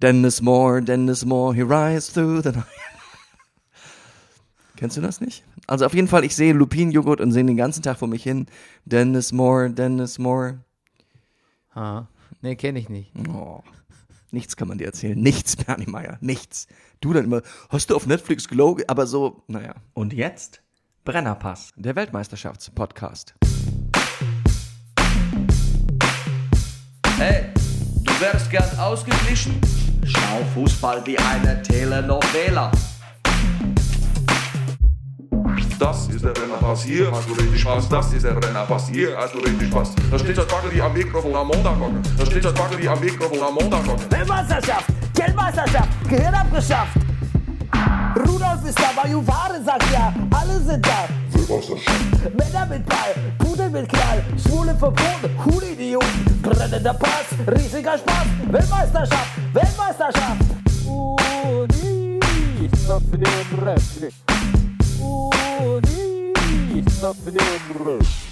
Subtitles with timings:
[0.00, 2.64] Dennis Moore, Dennis Moore, he rides through the night.
[4.76, 5.44] Kennst du das nicht?
[5.66, 8.46] Also auf jeden Fall, ich sehe Lupinenjoghurt und sehe den ganzen Tag vor mich hin.
[8.84, 10.60] Dennis Moore, Dennis Moore.
[11.74, 12.06] Ah,
[12.42, 13.10] nee, kenne ich nicht.
[13.28, 13.62] Oh.
[14.30, 15.18] Nichts kann man dir erzählen.
[15.18, 16.18] Nichts, Bernie Meyer.
[16.20, 16.68] Nichts.
[17.00, 18.76] Du dann immer, hast du auf Netflix Glow?
[18.76, 19.74] ge-" Aber so, naja.
[19.94, 20.62] Und jetzt
[21.04, 21.70] Brennerpass.
[21.76, 23.34] Der Weltmeisterschaftspodcast.
[27.16, 27.46] Hey,
[28.04, 29.60] du wärst gern ausgeglichen?
[30.04, 32.70] Schau Fußball wie eine Telenovela.
[35.78, 37.88] Das ist der Rennerpass, hier hast du richtig Spaß.
[37.88, 39.94] Das ist der Rennerpass, hier hast du richtig Spaß.
[40.10, 42.02] Da steht das Baggeli am Mikrofon am Montagmorgen.
[42.16, 44.10] Da steht das Baggeli am Mikrofon am Montagmorgen.
[44.10, 46.96] Weltmeisterschaft, Geldmeisterschaft, Gehirn abgeschafft.
[48.26, 51.08] Rudolf ist da, Bajuware sagt ja, alle sind da.
[52.36, 60.42] Männer mit Ball, Pudel mit Knall, Schwule verboten, Hulidioten, brennender Pass, riesiger Spaß, Weltmeisterschaft, Weltmeisterschaft.
[60.86, 62.18] Uni,
[62.84, 63.24] stopp den
[63.64, 64.14] Reflex.
[65.00, 66.32] Uni,
[66.98, 68.27] stopp den Reflex.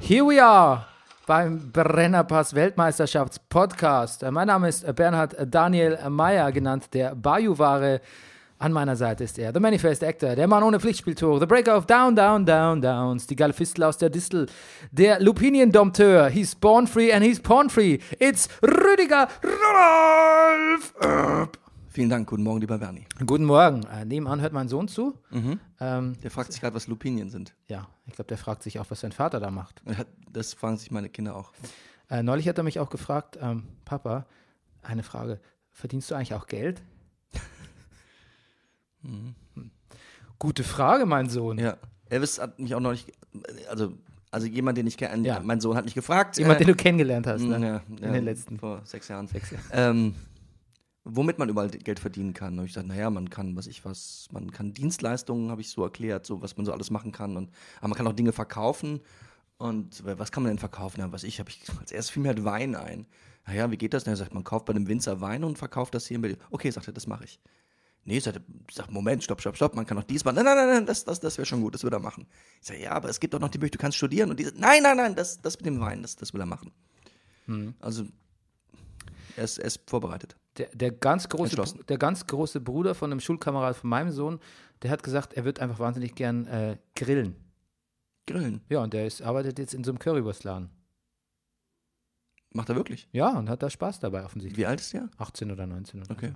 [0.00, 0.86] Here we are
[1.26, 4.22] beim Brennerpass Weltmeisterschaftspodcast.
[4.22, 8.00] Äh, Mein Name ist Bernhard Daniel Meyer, genannt der Bayou-Ware.
[8.58, 11.86] An meiner Seite ist er, The Manifest Actor, der Mann ohne Pflichtspieltore, The Breaker of
[11.86, 14.46] Down, Down, Down, Downs, die geile Fistel aus der Distel,
[14.92, 17.98] der Lupinien-Dompteur, he's born free and he's porn free.
[18.18, 20.94] It's Rüdiger Rudolf.
[21.94, 22.28] Vielen Dank.
[22.28, 23.06] Guten Morgen, lieber Bernie.
[23.24, 23.84] Guten Morgen.
[23.84, 25.16] Äh, nebenan hört mein Sohn zu.
[25.80, 27.54] Ähm, Der fragt sich gerade, was Lupinien sind.
[27.68, 29.80] ja, ich glaube, der fragt sich auch, was sein Vater da macht.
[30.28, 31.52] Das fragen sich meine Kinder auch.
[32.10, 34.26] Äh, neulich hat er mich auch gefragt, ähm, Papa,
[34.82, 35.38] eine Frage,
[35.70, 36.82] verdienst du eigentlich auch Geld?
[39.02, 39.34] Hm.
[40.38, 41.58] Gute Frage, mein Sohn.
[41.58, 41.76] Ja.
[42.08, 43.12] Elvis hat mich auch nicht,
[43.68, 43.92] also,
[44.30, 45.40] also jemand, den ich kenne, Ja.
[45.40, 46.38] mein Sohn hat mich gefragt.
[46.38, 47.58] Jemand, äh, den du kennengelernt hast, ne?
[47.64, 49.28] Ja, in ja, den letzten Vor sechs Jahren.
[49.28, 49.64] sechs Jahren.
[49.72, 50.14] Ähm,
[51.04, 52.58] womit man überall Geld verdienen kann.
[52.58, 55.82] Und ich dachte, naja, man kann, was ich was, man kann Dienstleistungen, habe ich so
[55.82, 57.36] erklärt, so was man so alles machen kann.
[57.36, 59.00] Und, aber man kann auch Dinge verkaufen.
[59.58, 61.00] Und was kann man denn verkaufen?
[61.00, 63.06] Ja, was ich, habe ich, als erstes fiel mir halt Wein ein.
[63.46, 64.06] Naja, wie geht das?
[64.06, 66.38] Er sagt, man kauft bei einem Winzer Wein und verkauft das hier in Berlin.
[66.50, 67.38] Okay, sagt er, das mache ich.
[68.06, 70.36] Nee, sagt er, sagt, Moment, stopp, stopp, stopp, man kann auch dies machen.
[70.36, 72.26] Nein, nein, nein, nein, das, das, das wäre schon gut, das würde er machen.
[72.60, 74.30] Ich sage, ja, aber es gibt doch noch die Möglichkeit, du kannst studieren.
[74.30, 76.72] Und diese, nein, nein, nein, das, das mit dem Wein, das, das will er machen.
[77.80, 78.04] Also,
[79.36, 80.36] er ist, er ist vorbereitet.
[80.58, 81.56] Der, der, ganz große,
[81.88, 84.38] der ganz große Bruder von einem Schulkamerad von meinem Sohn,
[84.82, 87.34] der hat gesagt, er wird einfach wahnsinnig gern äh, grillen.
[88.26, 88.60] Grillen.
[88.68, 90.70] Ja, und der ist, arbeitet jetzt in so einem Currywurstladen.
[92.52, 93.08] Macht er wirklich?
[93.12, 94.56] Ja, und hat da Spaß dabei offensichtlich.
[94.58, 95.08] Wie alt ist er?
[95.18, 96.32] 18 oder 19 oder Okay.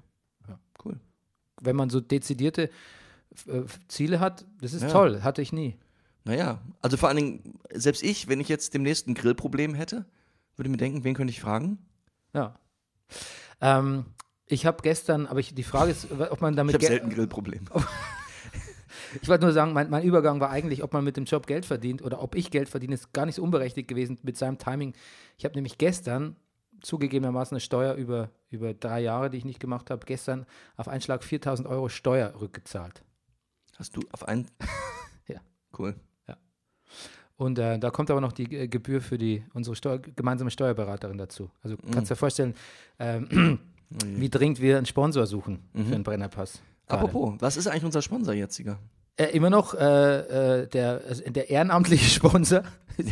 [0.47, 0.53] so.
[0.53, 0.59] Ja.
[0.85, 0.99] Cool.
[1.61, 2.71] Wenn man so dezidierte
[3.47, 4.89] äh, Ziele hat, das ist Ja.
[4.91, 5.77] toll, hatte ich nie.
[6.25, 10.07] Naja, also vor allen Dingen, selbst ich, wenn ich jetzt demnächst ein Grillproblem hätte,
[10.57, 11.79] würde mir denken, wen könnte ich fragen?
[12.35, 12.59] Ja.
[13.61, 14.07] Ähm,
[14.47, 17.11] ich habe gestern, aber ich, die Frage ist, ob man Ich damit habe Geld- selten
[17.11, 17.67] Grillprobleme.
[19.23, 21.65] Ich wollte nur sagen, mein, mein Übergang war eigentlich, ob man mit dem Job Geld
[21.65, 24.93] verdient oder ob ich Geld verdiene, ist gar nicht so unberechtigt gewesen mit seinem Timing.
[25.39, 26.37] Ich habe nämlich gestern
[26.83, 30.45] zugegebenermaßen eine Steuer über, über drei Jahre, die ich nicht gemacht habe, gestern
[30.77, 33.03] auf einen Schlag 4000 Euro Steuer rückgezahlt.
[33.79, 34.51] Hast du auf einen?
[35.27, 35.41] Ja.
[35.79, 35.95] Cool.
[37.39, 41.17] Und äh, da kommt aber noch die äh, Gebühr für die, unsere Steuer, gemeinsame Steuerberaterin
[41.19, 41.51] dazu.
[41.63, 42.55] Also kannst dir vorstellen,
[42.99, 43.59] ähm,
[44.05, 46.61] wie dringend wir einen Sponsor suchen für einen Brennerpass.
[46.89, 47.05] Gerade.
[47.05, 48.79] Apropos, was ist eigentlich unser Sponsor jetziger?
[49.17, 52.63] Äh, immer noch äh, äh, der, also der ehrenamtliche Sponsor,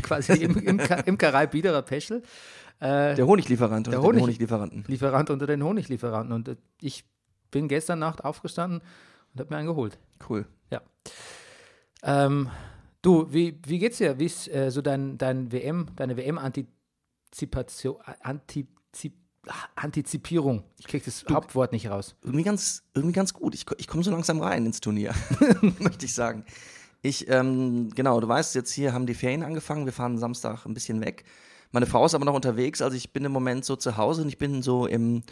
[0.03, 2.23] quasi im, im, Imkerei Biederer Peschel.
[2.81, 4.85] Äh, Der Honiglieferant Der oder Honig- den Honiglieferanten.
[4.89, 6.33] Lieferant unter den Honiglieferanten.
[6.35, 7.05] Und äh, ich
[7.53, 8.81] bin gestern Nacht aufgestanden
[9.33, 9.99] und habe mir einen geholt.
[10.29, 10.47] Cool.
[10.71, 10.83] Ja.
[12.03, 12.51] Ähm,
[13.03, 14.19] du, wie, wie geht's dir?
[14.19, 19.15] Wie ist äh, so dein, dein WM, deine WM-Antizipation, Antizip,
[19.75, 20.65] Antizipierung?
[20.79, 22.17] Ich krieg das Hauptwort nicht raus.
[22.23, 23.55] Irgendwie ganz, irgendwie ganz gut.
[23.55, 25.15] Ich, ich komme so langsam rein ins Turnier,
[25.79, 26.45] möchte ich sagen.
[27.03, 29.85] Ich, ähm, genau, du weißt, jetzt hier haben die Ferien angefangen.
[29.85, 31.25] Wir fahren Samstag ein bisschen weg.
[31.71, 32.83] Meine Frau ist aber noch unterwegs.
[32.83, 35.23] Also ich bin im Moment so zu Hause und ich bin so im,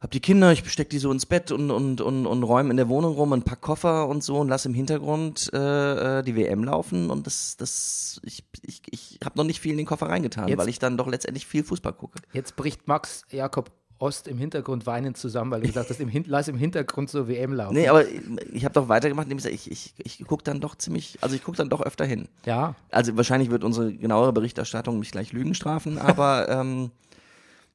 [0.00, 2.76] hab die Kinder, ich steck die so ins Bett und, und, und, und räume in
[2.76, 6.36] der Wohnung rum und pack Koffer und so und lass im Hintergrund äh, äh, die
[6.36, 10.06] WM laufen und das, das, ich, ich, ich habe noch nicht viel in den Koffer
[10.08, 12.20] reingetan, Jetzt- weil ich dann doch letztendlich viel Fußball gucke.
[12.32, 16.22] Jetzt bricht Max Jakob Ost im Hintergrund weinend zusammen, weil du gesagt hast, im Hin
[16.28, 17.74] lass im Hintergrund so WM laufen.
[17.74, 18.04] Nee, aber
[18.52, 21.42] ich habe doch weitergemacht, indem ich ich, ich, ich gucke dann doch ziemlich, also ich
[21.42, 22.28] gucke dann doch öfter hin.
[22.46, 26.92] ja, Also wahrscheinlich wird unsere genauere Berichterstattung mich gleich Lügen strafen, aber ähm,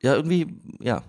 [0.01, 0.47] ja, irgendwie,
[0.79, 1.03] ja.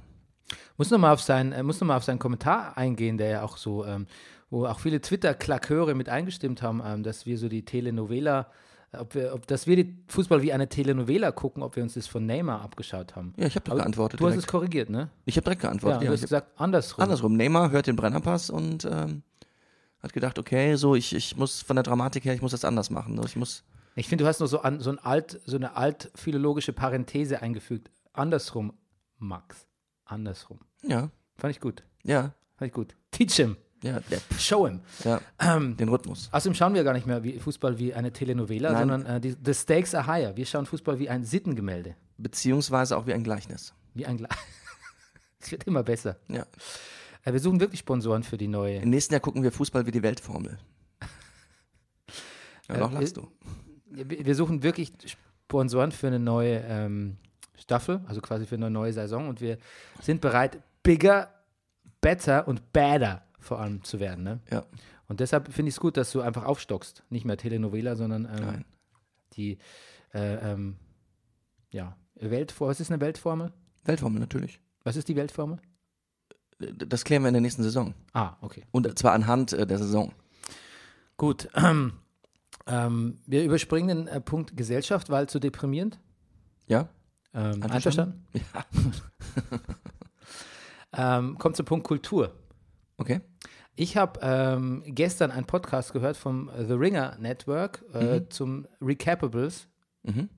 [0.76, 3.56] Muss nochmal auf, sein, äh, muss noch mal auf seinen Kommentar eingehen, der ja auch
[3.56, 4.06] so, ähm,
[4.50, 8.48] wo auch viele Twitter-Klaköre mit eingestimmt haben, ähm, dass wir so die Telenovela,
[8.92, 11.94] äh, ob wir, ob, dass wir die Fußball wie eine Telenovela gucken, ob wir uns
[11.94, 13.34] das von Neymar abgeschaut haben.
[13.36, 14.20] Ja, ich habe doch Aber geantwortet.
[14.20, 14.46] Du hast direkt.
[14.46, 15.10] es korrigiert, ne?
[15.24, 16.00] Ich habe direkt Ja, geantwortet.
[16.02, 17.02] du Ja, hast ich hab, gesagt, andersrum.
[17.02, 17.36] andersrum.
[17.36, 19.22] Neymar hört den Brennerpass und ähm,
[20.02, 22.90] hat gedacht, okay, so ich, ich muss von der Dramatik her, ich muss das anders
[22.90, 23.18] machen.
[23.24, 23.64] Ich muss,
[23.96, 27.90] Ich finde, du hast noch so, an, so, ein alt, so eine altphilologische Parenthese eingefügt.
[28.12, 28.74] Andersrum,
[29.18, 29.66] Max.
[30.04, 30.60] Andersrum.
[30.82, 31.82] ja, Fand ich gut.
[32.02, 32.94] ja, Fand ich gut.
[33.10, 33.56] Teach him.
[33.82, 34.00] ja,
[34.38, 34.80] Show him.
[35.04, 36.28] ja, Ähm, den Rhythmus.
[36.32, 38.88] Außerdem schauen wir gar nicht mehr wie Fußball wie eine Telenovela, Nein.
[38.88, 40.36] sondern äh, die, the stakes are higher.
[40.36, 41.96] Wir schauen Fußball wie ein Sittengemälde.
[42.16, 43.74] Beziehungsweise auch wie ein Gleichnis.
[43.94, 44.28] Wie ein Gla
[45.40, 46.16] Es wird immer besser.
[46.28, 46.46] Ja.
[47.24, 48.76] Äh, wir suchen wirklich Sponsoren für die neue.
[48.78, 50.58] Im nächsten Jahr gucken wir Fußball wie die Weltformel.
[52.68, 53.28] Ja, Äh, noch lachst äh, du.
[53.90, 54.92] Wir wir suchen wirklich
[55.46, 57.18] Sponsoren für eine neue ähm,
[57.56, 59.28] Staffel, also quasi für eine neue Saison.
[59.28, 59.58] Und wir
[60.00, 61.32] sind bereit, bigger,
[62.00, 64.24] better und badder vor allem zu werden.
[64.24, 64.40] Ne?
[64.50, 64.64] Ja.
[65.08, 67.02] Und deshalb finde ich es gut, dass du einfach aufstockst.
[67.10, 68.64] Nicht mehr Telenovela, sondern ähm,
[69.34, 69.58] die
[70.12, 70.76] äh, ähm,
[71.70, 72.70] ja, Weltformel.
[72.70, 73.52] Was ist eine Weltformel?
[73.84, 74.60] Weltformel natürlich.
[74.82, 75.58] Was ist die Weltformel?
[76.58, 77.94] Das klären wir in der nächsten Saison.
[78.12, 78.64] Ah, okay.
[78.70, 80.12] Und zwar anhand äh, der Saison.
[81.16, 81.48] Gut.
[82.66, 85.98] Ähm, wir überspringen den äh, Punkt Gesellschaft, weil zu deprimierend.
[86.66, 86.88] Ja?
[87.34, 88.26] Ähm, einverstanden?
[88.32, 88.64] Ja.
[90.96, 92.32] Ähm, kommt zum Punkt Kultur.
[92.98, 93.20] Okay.
[93.74, 98.30] Ich habe ähm, gestern einen Podcast gehört vom The Ringer Network äh, Mhm.
[98.30, 99.66] zum Recapables.
[100.04, 100.28] Mhm.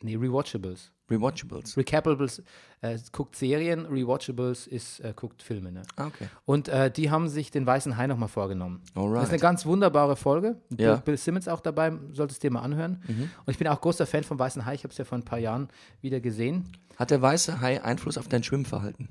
[0.00, 0.92] Nee, Rewatchables.
[1.10, 1.76] Rewatchables.
[1.76, 2.42] Recapables
[2.80, 5.72] äh, guckt Serien, Rewatchables ist, äh, guckt Filme.
[5.72, 5.82] Ne?
[5.96, 6.28] Ah, okay.
[6.44, 8.82] Und äh, die haben sich den Weißen Hai nochmal vorgenommen.
[8.82, 9.40] Das ist eine Alright.
[9.40, 10.56] ganz wunderbare Folge.
[10.70, 10.94] Ja.
[10.94, 13.02] Bill, Bill Simmons auch dabei, solltest du dir mal anhören.
[13.06, 13.30] Mhm.
[13.44, 14.74] Und ich bin auch großer Fan vom Weißen Hai.
[14.74, 15.68] Ich habe es ja vor ein paar Jahren
[16.00, 16.72] wieder gesehen.
[16.96, 19.08] Hat der weiße Hai Einfluss auf dein Schwimmverhalten?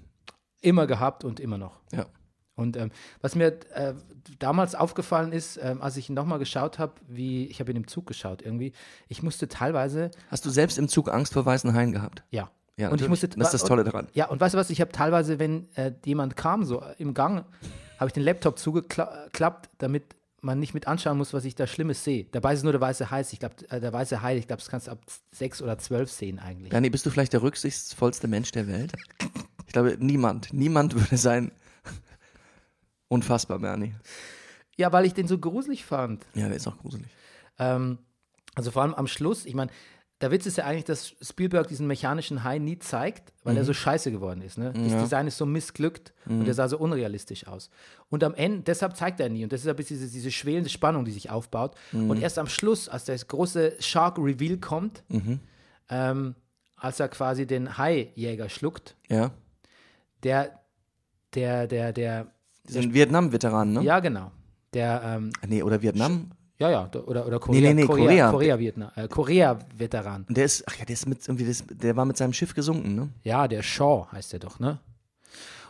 [0.62, 1.80] Immer gehabt und immer noch.
[1.92, 2.06] Ja.
[2.56, 2.92] Und ähm,
[3.22, 3.94] was mir äh,
[4.40, 8.08] damals aufgefallen ist, ähm, als ich nochmal geschaut habe, wie, ich habe ihn im Zug
[8.08, 8.72] geschaut irgendwie,
[9.08, 12.24] ich musste teilweise, Hast du selbst im Zug Angst vor weißen Haien gehabt?
[12.32, 12.50] ja.
[12.78, 14.10] Ja, und ich musste, das ist das Tolle daran.
[14.12, 17.46] Ja, und weißt du was, ich habe teilweise, wenn äh, jemand kam, so im Gang,
[17.98, 20.04] habe ich den Laptop zugeklappt, damit
[20.42, 22.26] man nicht mit anschauen muss, was ich da Schlimmes sehe.
[22.32, 23.22] Dabei ist es nur der weiße Hai.
[23.22, 25.00] Ich glaube, äh, der weiße Hai, ich glaube, das kannst du ab
[25.32, 26.70] sechs oder zwölf sehen eigentlich.
[26.70, 28.92] Bernie, bist du vielleicht der rücksichtsvollste Mensch der Welt?
[29.66, 31.52] Ich glaube, niemand, niemand würde sein.
[33.16, 33.94] Unfassbar, Bernie.
[34.78, 36.26] Ja, weil ich den so gruselig fand.
[36.34, 37.08] Ja, der ist auch gruselig.
[37.60, 37.98] Ähm,
[38.56, 39.72] also vor allem am Schluss, ich meine,
[40.22, 43.74] der Witz ist ja eigentlich, dass Spielberg diesen mechanischen Hai nie zeigt, weil er so
[43.74, 44.58] scheiße geworden ist.
[44.58, 44.72] Ne?
[44.74, 47.70] Das Design ist so missglückt und er sah so unrealistisch aus.
[48.10, 49.44] Und am Ende, deshalb zeigt er nie.
[49.44, 51.76] Und deshalb ist diese, diese schwelende Spannung, die sich aufbaut.
[51.92, 55.04] Und erst am Schluss, als der große Shark-Reveal kommt,
[55.90, 56.36] ähm,
[56.78, 59.32] als er quasi den Hai-Jäger schluckt, Ja.
[60.24, 60.60] der,
[61.34, 62.32] der, der, der,
[62.68, 63.82] Die sind Vietnam-Veteranen, ne?
[63.84, 64.32] ja genau,
[64.74, 66.32] der, ähm, Nee, oder Vietnam.
[66.58, 68.32] ja, ja, oder, oder Korea, nee, nee, Korea, Korea.
[68.32, 70.26] Korea, Vietnam, äh, Korea-Veteran.
[70.28, 72.54] Und der ist, ach ja, der ist mit irgendwie, das, der war mit seinem Schiff
[72.54, 73.10] gesunken, ne?
[73.24, 74.80] Ja, der Shaw heißt der doch, ne?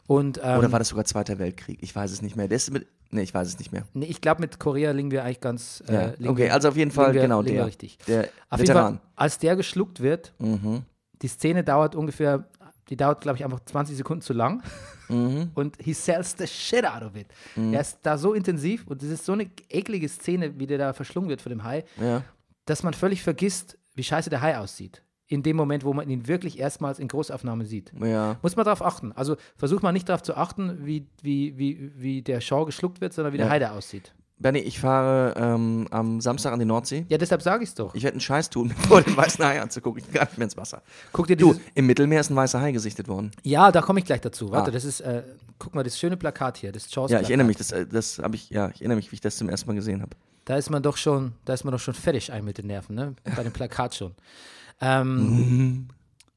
[0.07, 1.79] Und, ähm, Oder war das sogar Zweiter Weltkrieg?
[1.81, 2.47] Ich weiß es nicht mehr.
[2.47, 3.85] Der ist mit, nee, ich weiß es nicht mehr.
[3.93, 5.83] nee, ich glaube, mit Korea liegen wir eigentlich ganz.
[5.87, 6.13] Äh, Ja.
[6.19, 7.65] liegen Okay, also auf jeden Fall, wir, genau, der.
[7.65, 7.97] richtig.
[8.07, 8.97] Der Auf jeden Veteran.
[8.99, 10.83] Fall, als der geschluckt wird, Mhm.
[11.23, 12.45] die Szene dauert ungefähr,
[12.89, 14.61] die dauert, glaube ich, einfach 20 Sekunden zu lang.
[15.09, 15.51] Mhm.
[15.55, 17.27] Und he sells the shit out of it.
[17.55, 20.93] Er ist da so intensiv und es ist so eine eklige Szene, wie der da
[20.93, 22.23] verschlungen wird von dem Hai, Ja.
[22.65, 25.01] dass man völlig vergisst, wie scheiße der Hai aussieht.
[25.27, 27.91] In dem Moment, wo man ihn wirklich erstmals in Großaufnahme sieht.
[27.99, 28.37] Ja.
[28.43, 29.11] Muss man darauf achten.
[29.13, 33.13] Also versuch mal nicht darauf zu achten, wie, wie, wie, wie der Shaw geschluckt wird,
[33.13, 33.51] sondern wie der Ja.
[33.51, 34.13] Hai da aussieht.
[34.37, 37.05] Bernie, ich fahre ähm, am Samstag an die Nordsee.
[37.07, 37.95] Ja, deshalb sage ich es doch.
[37.95, 40.03] Ich werde einen Scheiß tun, vor den weißen Hai anzugucken.
[40.05, 40.81] Ich gar nicht mehr ins Wasser.
[41.13, 43.31] Guck dir Du, im Mittelmeer ist ein weißer Hai gesichtet worden.
[43.43, 44.51] Ja, da komme ich gleich dazu.
[44.51, 44.73] Warte, Ah.
[44.73, 45.23] das ist, äh,
[45.57, 48.19] guck mal, das schöne Plakat hier, das Jaws Ja, ich erinnere mich, das, äh, das
[48.19, 50.11] habe ich, ja, ich erinnere mich, wie ich das zum ersten Mal gesehen habe.
[50.43, 52.93] Da ist man doch schon, da ist man doch schon fertig ein mit den Nerven,
[52.95, 53.15] ne?
[53.37, 54.15] Bei dem Plakat schon.
[54.81, 55.87] Ähm, Mhm.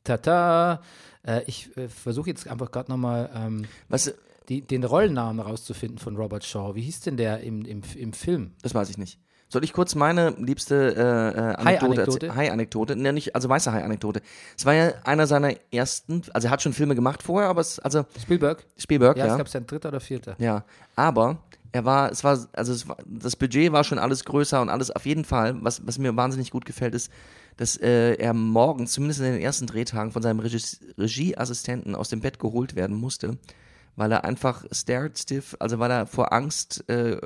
[0.05, 0.81] tata.
[1.27, 4.11] Äh, ich äh, versuche jetzt einfach gerade nochmal ähm, Weißt du,
[4.49, 6.75] die, den Rollennamen rauszufinden von Robert Shaw.
[6.75, 8.53] Wie hieß denn der im, im, im Film?
[8.63, 9.19] das weiß ich nicht.
[9.51, 12.37] Soll ich kurz meine liebste äh, äh, Anekdote erzählen?
[12.37, 12.97] Hai-Anekdote?
[12.97, 14.21] Ne, nicht, also weiße Hai-Anekdote.
[14.57, 17.79] Es war ja einer seiner ersten, also er hat schon Filme gemacht vorher, aber es,
[17.79, 18.67] also Spielberg?
[18.77, 19.37] Spielberg, Ja, ja.
[19.39, 20.37] es ist ein dritter oder vierter.
[20.39, 20.65] Ja,
[20.97, 21.39] aber
[21.73, 24.91] er war, es war, also es war, das Budget war schon alles größer und alles
[24.91, 27.11] auf jeden Fall, was, was mir wahnsinnig gut gefällt, ist,
[27.57, 30.61] dass äh, er morgens, zumindest in den ersten Drehtagen, von seinem Regie
[30.99, 33.39] Regieassistenten aus dem Bett geholt werden musste,
[33.99, 37.21] weil er einfach stared stiff, also weil er vor Angst äh,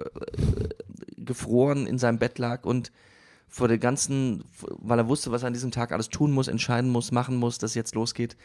[1.19, 2.91] gefroren in seinem Bett lag und
[3.47, 6.91] vor der ganzen, weil er wusste, was er an diesem Tag alles tun muss, entscheiden
[6.91, 8.39] muss, machen muss, dass jetzt losgeht,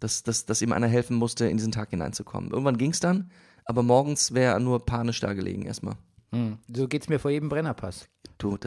[0.00, 2.50] dass, dass, dass ihm einer helfen musste, in diesen Tag hineinzukommen.
[2.50, 3.30] Irgendwann ging es dann,
[3.64, 5.94] aber morgens wäre er nur panisch da gelegen erstmal.
[6.32, 6.58] Hm.
[6.74, 8.08] So geht's mir vor jedem Brennerpass.
[8.38, 8.58] Du,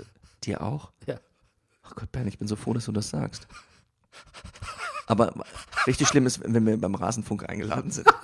[0.42, 0.94] dir auch?
[1.06, 1.20] Ja.
[1.84, 3.46] Ach Gott, Ben, ich bin so froh, dass du das sagst.
[5.06, 5.34] Aber
[5.86, 8.08] richtig schlimm ist, wenn wir beim Rasenfunk eingeladen sind.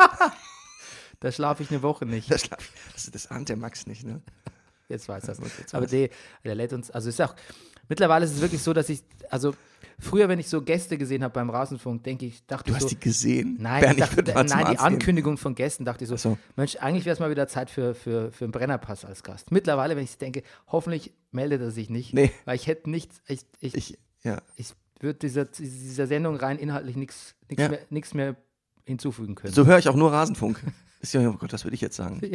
[1.19, 2.29] Da schlafe ich eine Woche nicht.
[2.31, 4.21] Das, schlaf ich- das, das ahnt der Max nicht, ne?
[4.89, 5.39] Jetzt weiß das.
[5.57, 6.09] Jetzt Aber der,
[6.45, 7.35] der lädt uns, also ist auch,
[7.89, 9.53] mittlerweile ist es wirklich so, dass ich, also
[9.99, 12.83] früher, wenn ich so Gäste gesehen habe beim Rasenfunk, denke ich, dachte Du ich hast
[12.83, 13.57] so, die gesehen?
[13.59, 14.79] Nein, Bernd, dachte, nein die Arzt gehen.
[14.79, 16.37] Ankündigung von Gästen dachte ich so, so.
[16.55, 19.51] Mensch, eigentlich wäre es mal wieder Zeit für, für, für einen Brennerpass als Gast.
[19.51, 22.31] Mittlerweile, wenn ich denke, hoffentlich meldet er sich nicht, Nee.
[22.45, 24.41] weil ich hätte nichts, ich, ich, Ich, ja.
[24.55, 27.67] ich würde dieser, dieser Sendung rein inhaltlich nichts Ja.
[27.67, 28.37] mehr, nichts mehr
[28.85, 29.53] hinzufügen können.
[29.53, 30.61] So höre ich auch nur Rasenfunk.
[31.01, 32.21] Ist ja, oh Gott, was würde ich jetzt sagen?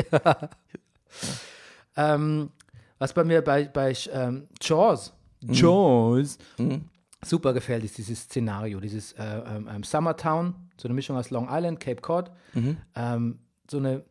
[1.97, 2.51] Ähm,
[2.99, 6.85] was bei mir bei, bei ähm, Jaws, Jaws Mhm.
[7.25, 11.49] super gefällt, ist dieses Szenario, dieses äh, ähm, ähm, Summertown, so eine Mischung aus Long
[11.51, 12.31] Island, Cape Cod.
[12.55, 12.77] Mhm.
[12.95, 13.39] Ähm,
[13.71, 14.05] so eine,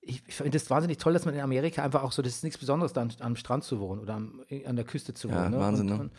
[0.00, 2.44] ich, ich finde das wahnsinnig toll, dass man in Amerika einfach auch so, das ist
[2.44, 5.44] nichts Besonderes, da am, am Strand zu wohnen oder am, an der Küste zu Ja,
[5.44, 5.58] wohnen.
[5.58, 6.02] Wahnsinn, und, ne?
[6.02, 6.12] und,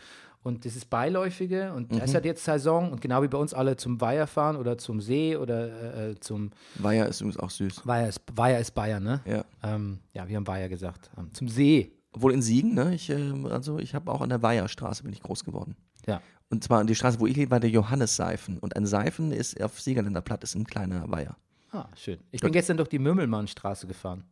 [0.44, 1.98] und das ist Beiläufige und Mhm.
[2.02, 5.00] ist halt jetzt Saison und genau wie bei uns alle zum Weiher fahren oder zum
[5.00, 7.80] See oder äh, zum Weiher ist übrigens auch süß.
[7.84, 9.20] Weiher ist, Weiher ist Bayern, ne?
[9.24, 9.44] Ja.
[9.64, 11.10] Ähm, ja, wir haben Weiher gesagt.
[11.18, 11.90] Ähm, zum See.
[12.12, 12.94] Obwohl in Siegen, ne?
[12.94, 15.74] Ich, ähm, also ich habe auch an der Weiherstraße bin ich groß geworden.
[16.06, 16.20] Ja.
[16.50, 18.58] Und zwar die Straße, wo ich lebe, war der Johannes-Seifen.
[18.58, 21.36] Und ein Seifen ist auf Siegerländer Platt, ist ein kleiner Weiher.
[21.72, 22.18] Ah, schön.
[22.30, 24.22] Ich bin gestern durch die Mümmelmannstraße gefahren.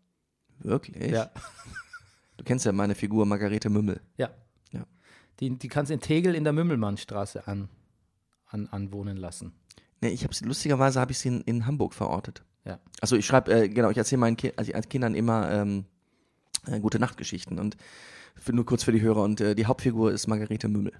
[0.60, 1.10] Wirklich?
[1.10, 1.30] Ja.
[2.36, 4.00] Du kennst ja meine Figur Margarete Mümmel.
[4.16, 4.30] Ja.
[5.42, 7.68] Die, die kannst in Tegel in der Mümmelmannstraße an,
[8.46, 9.52] an, anwohnen lassen.
[10.00, 12.44] Nee, ich habe lustigerweise habe ich sie in, in Hamburg verortet.
[12.64, 12.78] Ja.
[13.00, 15.84] Also ich schreibe, äh, genau, ich erzähle meinen Ki also als Kindern immer ähm,
[16.68, 17.76] äh, gute Nachtgeschichten und
[18.36, 20.92] für, nur kurz für die Hörer und äh, die Hauptfigur ist Margarete Mümmel.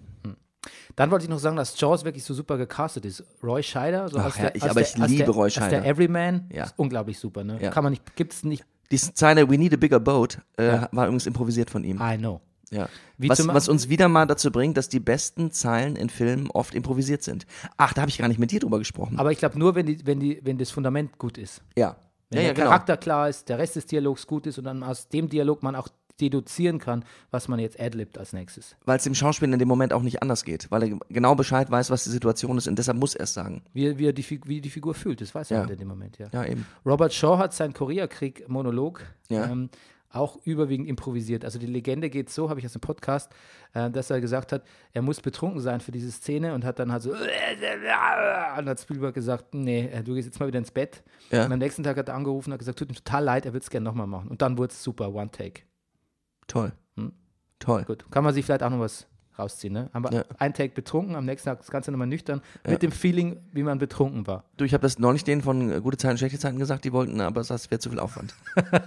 [0.96, 3.22] Dann wollte ich noch sagen, dass Jaws wirklich so super gecastet ist.
[3.44, 5.61] Roy Scheider, so Ach ja, der, ich- aber der, ich liebe der, Roy als der
[5.62, 5.84] Scheider.
[5.84, 6.64] Everyman Ja.
[6.64, 7.62] ist unglaublich super, ne?
[7.62, 7.70] Ja.
[7.70, 10.88] Kann man nicht, gibt's nicht, Die Zeile We Need a Bigger Boat äh, Ja.
[10.90, 12.00] war übrigens improvisiert von ihm.
[12.00, 12.40] I know.
[12.73, 12.88] Ja.
[13.19, 17.23] Was, was uns wieder mal dazu bringt, dass die besten Zeilen in Filmen oft improvisiert
[17.23, 17.47] sind.
[17.76, 19.19] Ach, da habe ich gar nicht mit dir drüber gesprochen.
[19.19, 21.62] Aber ich glaube nur, wenn, die, wenn, die, wenn das Fundament gut ist.
[21.76, 21.97] ja.
[22.31, 22.67] Wenn Ja, ja, der genau.
[22.69, 25.76] Charakter klar ist, der Rest des Dialogs gut ist und dann aus dem Dialog man
[25.76, 25.88] auch
[26.19, 28.75] deduzieren kann, was man jetzt adlibt als nächstes.
[28.87, 30.71] Weil es dem Schauspieler in dem Moment auch nicht anders geht.
[30.71, 33.62] Weil er genau Bescheid weiß, was die Situation ist und deshalb muss er es sagen.
[33.75, 35.61] Wie, wie, er die, wie die Figur fühlt, das weiß er Ja.
[35.64, 36.29] halt in dem Moment, ja.
[36.33, 36.64] Ja, eben.
[36.87, 39.45] Robert Shaw hat seinen Koreakrieg-Monolog Ja.
[39.50, 39.69] ähm,
[40.12, 41.45] auch überwiegend improvisiert.
[41.45, 43.33] Also die Legende geht so, habe ich aus dem Podcast,
[43.75, 46.92] äh, dass er gesagt hat, er muss betrunken sein für diese Szene und hat dann
[46.92, 47.11] halt so,
[48.59, 51.02] und hat Spielberg gesagt, nee, äh, du gehst jetzt mal wieder ins Bett.
[51.31, 51.47] Ja.
[51.47, 53.52] Und am nächsten Tag hat er angerufen und hat gesagt, tut ihm total leid, er
[53.52, 54.28] würde es gerne nochmal machen.
[54.28, 55.62] Und dann wurde es super, One Take.
[56.47, 56.73] Toll.
[56.97, 57.12] Hm.
[57.59, 57.85] Toll.
[57.85, 59.07] Gut, kann man sich vielleicht auch noch was
[59.38, 59.88] rausziehen, ne?
[59.95, 60.25] Aber Ja.
[60.38, 63.78] ein Take betrunken, am nächsten Tag das Ganze nochmal nüchtern, mit dem Feeling, wie man
[63.78, 64.45] betrunken war.
[64.59, 67.21] Du, ich habe das neulich denen von äh, Gute Zeiten, Schlechte Zeiten gesagt, die wollten,
[67.21, 68.35] aber das wäre zu viel Aufwand.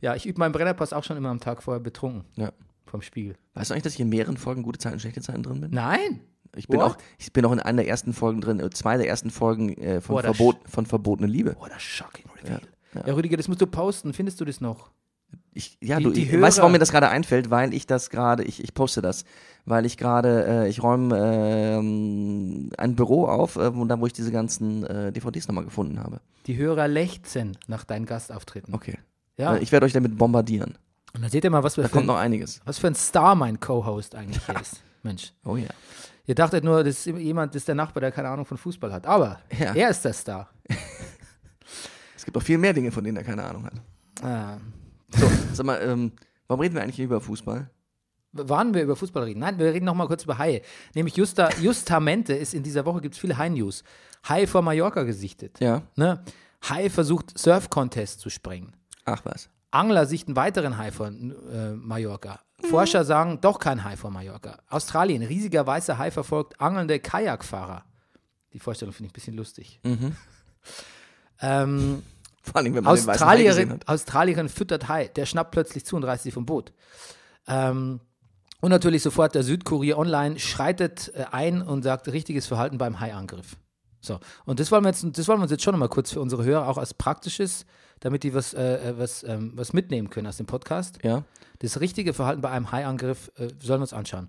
[0.00, 2.52] Ja, ich übe meinen Brennerpass auch schon immer am Tag vorher betrunken Ja.
[2.86, 3.34] vom Spiegel.
[3.54, 5.70] Weißt du eigentlich, dass ich in mehreren Folgen Gute Zeiten, Schlechte Zeiten drin bin?
[5.72, 6.20] Nein!
[6.56, 6.92] Ich bin, What?
[6.92, 9.74] auch, ich bin auch in einer der ersten Folgen drin, äh, zwei der ersten Folgen
[9.76, 11.54] äh, von, Boah, das Verbot, von Verbotene Liebe.
[11.60, 12.60] Oh, das shocking reveal.
[12.94, 14.14] Ja, Ja, Rüdiger, das musst du posten.
[14.14, 14.90] Findest du das noch?
[15.52, 17.50] Ich, ja, Die- du, die ich, weißt du, warum mir das gerade einfällt?
[17.50, 19.24] Weil ich das gerade, ich, ich poste das,
[19.66, 21.14] weil ich gerade, äh, ich räume
[21.78, 26.00] ähm, ein Büro auf, äh, wo, da, wo ich diese ganzen äh, DVDs nochmal gefunden
[26.00, 26.20] habe.
[26.46, 28.72] Die Hörer lechzen nach deinen Gastauftritten.
[28.74, 28.98] Okay.
[29.38, 29.54] Ja.
[29.56, 30.76] Äh, ich werde euch damit bombardieren.
[31.14, 32.60] Und da seht ihr mal, was, wir Da für, kommt noch einiges.
[32.66, 34.82] was für ein Star mein Co-Host eigentlich hier ist.
[35.02, 35.32] Mensch.
[35.44, 35.68] Oh ja.
[36.26, 38.92] Ihr dachtet nur, das ist jemand, das ist der Nachbar, der keine Ahnung von Fußball
[38.92, 39.06] hat.
[39.06, 39.72] Aber Ja.
[39.74, 40.50] er ist der Star.
[42.16, 43.72] Es gibt auch viel mehr Dinge, von denen er keine Ahnung hat.
[44.22, 44.58] Ah.
[45.16, 46.12] So, sag mal, ähm,
[46.46, 47.70] warum reden wir eigentlich über Fußball?
[48.32, 49.40] Waren wir über Fußball reden?
[49.40, 50.60] Nein, wir reden noch mal kurz über Haie.
[50.94, 53.82] Nämlich Justa, Justamente ist in dieser Woche, gibt es viele Hai-News.
[54.28, 55.58] Hai vor Mallorca gesichtet.
[55.60, 55.82] Ja.
[55.96, 56.22] Ne?
[56.68, 58.74] Hai versucht Surf-Contest zu sprengen.
[59.08, 59.48] Ach was.
[59.70, 62.40] Angler sichten weiteren Hai von äh, Mallorca.
[62.68, 64.58] Forscher sagen, doch kein Hai vor Mallorca.
[64.68, 67.84] Australien, riesiger weißer Hai verfolgt angelnde Kajakfahrer.
[68.52, 69.80] Die Vorstellung finde ich ein bisschen lustig.
[71.40, 72.02] Ähm,
[72.42, 73.88] Vor allem, wenn man den weißen Hai Australierin, hat.
[73.88, 75.06] Australierin füttert Hai.
[75.06, 76.72] Der schnappt plötzlich zu und reißt sie vom Boot.
[77.46, 78.00] Ähm,
[78.60, 83.56] und natürlich sofort der Südkurier Online schreitet äh, ein und sagt richtiges Verhalten beim Haiangriff.
[84.00, 86.20] So, und das wollen wir jetzt, das wollen wir uns jetzt schon mal kurz für
[86.20, 87.66] unsere Hörer auch als praktisches,
[88.00, 90.98] damit die was, äh, äh, was, ähm, was mitnehmen können aus dem Podcast.
[91.02, 91.24] Ja.
[91.60, 94.28] Das richtige Verhalten bei einem Haiangriff äh, sollen wir uns anschauen.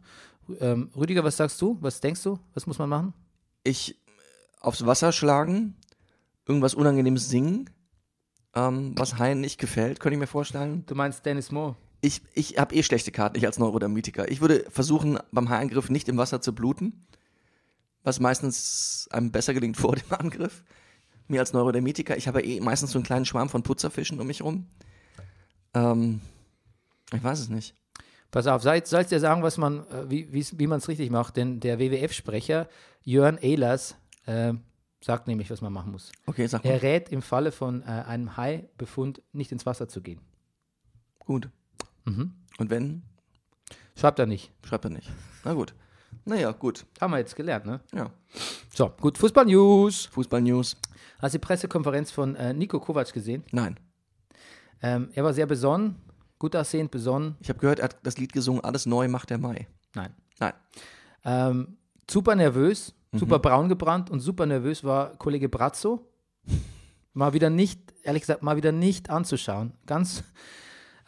[0.60, 1.78] Ähm, Rüdiger, was sagst du?
[1.82, 2.40] Was denkst du?
[2.54, 3.14] Was muss man machen?
[3.64, 4.00] Ich
[4.62, 5.76] aufs Wasser schlagen,
[6.46, 7.70] irgendwas Unangenehmes singen,
[8.56, 10.84] ähm, was Haien nicht gefällt, könnte ich mir vorstellen.
[10.88, 11.76] Du meinst Dennis Moore?
[12.02, 14.30] Ich, ich habe eh schlechte Karten, ich als Neurodermitiker.
[14.32, 17.06] Ich würde versuchen, beim Haiangriff nicht im Wasser zu bluten,
[18.04, 20.64] was meistens einem besser gelingt vor dem Angriff.
[21.30, 24.42] Mir als Neurodermitiker, ich habe eh meistens so einen kleinen Schwarm von Putzerfischen um mich
[24.42, 24.68] rum.
[25.74, 26.22] Ähm,
[27.14, 27.76] ich weiß es nicht.
[28.32, 31.38] Pass auf, soll, ich dir sagen, was man, äh, wie, wie man es richtig macht?
[31.38, 32.68] Denn der WWF-Sprecher
[33.04, 33.96] Jörn Ehlers
[34.26, 34.54] äh,
[35.02, 36.12] sagt nämlich, was man machen muss.
[36.26, 36.72] Okay, sag mal.
[36.72, 40.20] Er rät im Falle von äh, einem Haibefund nicht ins Wasser zu gehen.
[41.20, 41.50] Gut.
[42.06, 42.34] Mhm.
[42.58, 43.04] Und wenn,
[43.96, 44.52] Schreibt er nicht.
[44.64, 45.10] schreibt er nicht.
[45.44, 45.74] Na gut.
[46.26, 46.86] Naja, gut.
[47.02, 47.80] Haben wir jetzt gelernt, ne?
[47.94, 48.12] Ja.
[48.74, 50.06] So, gut, Fußball-News.
[50.08, 50.78] Fußball-News.
[51.22, 53.44] Hast du die Pressekonferenz von äh, Nico Kovac gesehen?
[53.52, 53.80] Nein.
[54.82, 55.96] Ähm, er war sehr besonnen,
[56.38, 57.36] gut aussehend, besonnen.
[57.42, 59.68] Ich habe gehört, er hat das Lied gesungen, alles neu macht der Mai.
[59.96, 60.14] Nein.
[60.40, 60.54] Nein.
[61.26, 61.78] Ähm,
[62.10, 66.08] super nervös, super braun gebrannt und super nervös war Kollege Brazzo.
[67.14, 69.74] Mal wieder nicht, ehrlich gesagt, mal wieder nicht anzuschauen.
[69.88, 70.24] Ganz,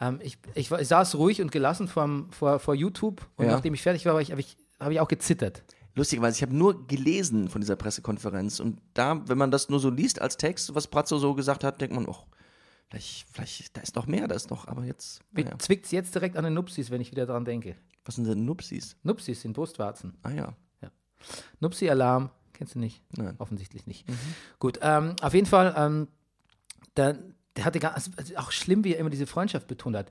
[0.00, 3.52] ähm, ich, ich, war- ich saß ruhig und gelassen vorm, vor, vor YouTube und Ja.
[3.52, 5.64] nachdem ich fertig war, habe ich, hab ich, hab ich auch gezittert.
[5.94, 9.90] Lustigerweise, ich habe nur gelesen von dieser Pressekonferenz und da, wenn man das nur so
[9.90, 12.16] liest als Text, was Brazzo so gesagt hat, denkt man, oh,
[12.88, 15.58] vielleicht, vielleicht, da ist noch mehr, da ist noch, aber jetzt, Mir naja.
[15.58, 17.76] zwickt es jetzt direkt an den Nupsis, wenn ich wieder dran denke.
[18.06, 18.96] was sind denn Nupsis?
[19.02, 20.14] Nupsis sind Brustwarzen.
[20.22, 20.54] Ah ja,
[21.60, 23.02] Nupsi-Alarm, kennst du nicht?
[23.16, 23.34] Nein.
[23.38, 24.06] Offensichtlich nicht.
[24.58, 26.08] Gut, ähm, auf jeden Fall, ähm,
[26.96, 27.18] der,
[27.56, 30.10] der hatte ganz, also auch schlimm, wie er immer diese Freundschaft betont hat.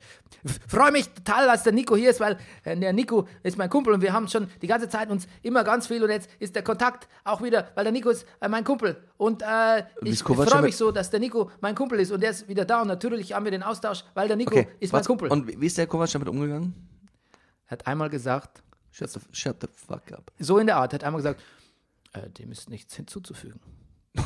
[0.67, 3.93] Freue mich total, dass der Nico hier ist, weil äh, der Nico ist mein Kumpel
[3.93, 6.63] und wir haben schon die ganze Zeit uns immer ganz viel und jetzt ist der
[6.63, 10.77] Kontakt auch wieder, weil der Nico ist äh, mein Kumpel und äh, ich freue mich
[10.77, 13.45] so, dass der Nico mein Kumpel ist und der ist wieder da und natürlich haben
[13.45, 14.67] wir den Austausch, weil der Nico okay.
[14.79, 15.29] ist mein Kumpel.
[15.29, 16.75] Und wie ist der Kovac damit umgegangen?
[17.65, 20.31] Er hat einmal gesagt, Shut the, shut the fuck up.
[20.37, 21.41] so in der Art, hat einmal gesagt,
[22.13, 23.59] äh, dem ist nichts hinzuzufügen.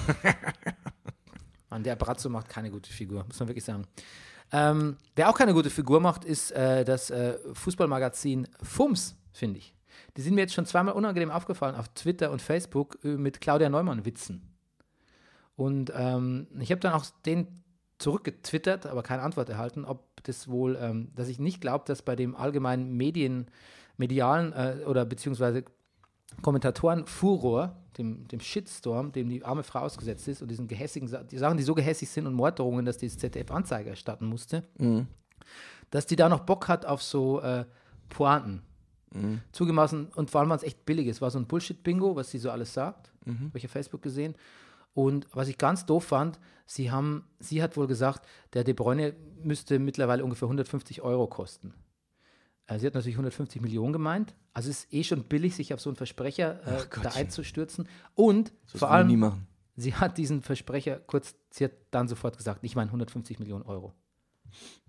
[1.70, 3.86] Mann, der Brazzo macht keine gute Figur, muss man wirklich sagen.
[4.52, 9.74] Ähm, wer auch keine gute Figur macht, ist äh, das äh, Fußballmagazin FUMS, finde ich.
[10.18, 13.70] Die sind mir jetzt schon zweimal unangenehm aufgefallen auf Twitter und Facebook äh, mit Claudia
[13.70, 14.56] Neumann Witzen.
[15.56, 17.64] Und ähm, ich habe dann auch den
[17.98, 22.16] zurückgetwittert, aber keine Antwort erhalten, ob das wohl, ähm, dass ich nicht glaube, dass bei
[22.16, 23.48] dem allgemeinen Medien,
[23.98, 25.64] medialen äh, oder beziehungsweise
[26.42, 31.58] Kommentatoren-Furor, dem, dem Shitstorm, dem die arme Frau ausgesetzt ist und diesen gehässigen die Sachen,
[31.58, 34.64] die so gehässig sind und Morddrohungen, dass die das ZDF Anzeige erstatten musste,
[35.92, 37.66] dass die da noch Bock hat auf so äh,
[38.10, 38.62] Pointen.
[39.54, 41.22] Zugemaßen und vor allem, weil es echt billig ist.
[41.22, 43.12] War so ein Bullshit-Bingo, was sie so alles sagt.
[43.48, 44.36] Habe ich auf Facebook gesehen.
[44.94, 49.14] Und was ich ganz doof fand, sie haben, sie hat wohl gesagt, der De Bruyne
[49.44, 51.74] müsste mittlerweile ungefähr 150 Euro kosten.
[52.68, 54.34] Äh, Sie hat natürlich 150 Millionen gemeint.
[54.54, 57.88] Also es ist eh schon billig, sich auf so einen Versprecher äh, da einzustürzen.
[58.16, 59.48] Und Das vor allem, nie machen.
[59.76, 63.94] sie hat diesen Versprecher kurz, sie hat dann sofort gesagt, ich meine 150 Millionen Euro.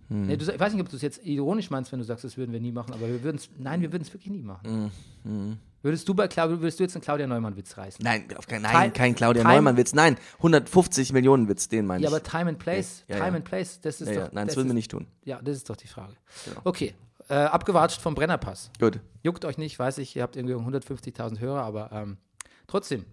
[0.08, 0.26] Hm.
[0.26, 2.36] Nee, du, ich weiß nicht, ob du es jetzt ironisch meinst, wenn du sagst, das
[2.36, 4.92] würden wir nie machen, aber wir würden es, nein, wir würden es wirklich nie machen.
[5.24, 8.02] Hm, Würdest du bei Claudia, würdest du jetzt einen Claudia Neumann-Witz reißen?
[8.04, 9.94] Nein, auf kein, Time- nein, kein Claudia Neumann-Witz.
[9.94, 12.14] Nein, 150 Millionen Witz, den meine Ja, ich.
[12.14, 13.34] aber Time and Place, Ja, Time ja.
[13.34, 14.20] and Place, das ist ja, doch.
[14.22, 14.28] ja.
[14.32, 15.06] Nein, das das würden wir nicht tun.
[15.24, 16.14] Ja, das ist doch die Frage.
[16.44, 16.60] Genau.
[16.64, 16.94] Okay,
[17.28, 18.70] äh, abgewatscht vom Brennerpass.
[18.78, 19.00] Gut.
[19.22, 22.18] Juckt euch nicht, weiß ich, ihr habt irgendwie 150.000 Hörer, aber ähm,
[22.66, 23.04] trotzdem.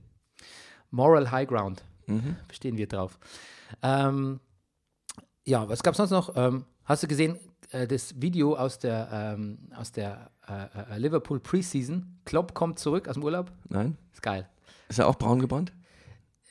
[0.92, 1.84] Moral High Ground.
[2.48, 3.18] Bestehen wir drauf.
[3.82, 4.40] Ähm,
[5.46, 6.36] ja, was gab es sonst noch?
[6.36, 7.40] Ähm, hast du gesehen,
[7.72, 12.20] äh, das Video aus der, ähm, aus der äh, äh, Liverpool Preseason?
[12.26, 13.52] Klopp kommt zurück aus dem Urlaub.
[13.70, 13.98] Nein?
[14.12, 14.48] Ist geil.
[14.90, 15.74] Ist er auch braun gebrannt?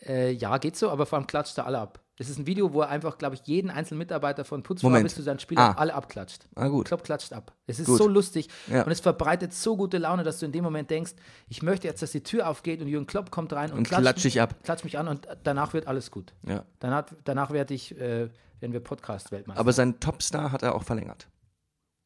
[0.04, 2.00] Äh, ja, geht so, aber vor allem klatscht er alle ab.
[2.18, 5.14] Es ist ein Video, wo er einfach, glaube ich, jeden einzelnen Mitarbeiter von Putzfrau bis
[5.14, 5.78] zu seinen Spielern Ah.
[5.78, 6.46] alle abklatscht.
[6.54, 6.86] Ah, gut.
[6.86, 7.52] Klopp klatscht ab.
[7.66, 7.96] Es ist Gut.
[7.98, 8.82] so lustig Ja.
[8.82, 11.12] und es verbreitet so gute Laune, dass du in dem Moment denkst,
[11.48, 14.24] ich möchte jetzt, dass die Tür aufgeht und Jürgen Klopp kommt rein und, Und klatscht
[14.24, 14.54] dich ab.
[14.62, 16.34] Klatscht mich an und danach wird alles gut.
[16.46, 16.64] Ja.
[16.80, 18.28] Danach, danach werde ich, äh,
[18.60, 19.58] werden wir Podcast-Weltmeister.
[19.58, 21.28] Aber sein Topstar hat er auch verlängert.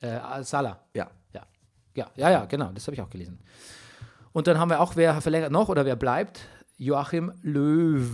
[0.01, 0.81] äh, Salah.
[0.95, 1.11] Ja.
[1.35, 1.43] Ja.
[1.95, 3.41] ja, ja, ja, genau, das habe ich auch gelesen.
[4.33, 6.41] Und dann haben wir auch, wer verlängert noch oder wer bleibt?
[6.79, 8.07] Joachim Löw,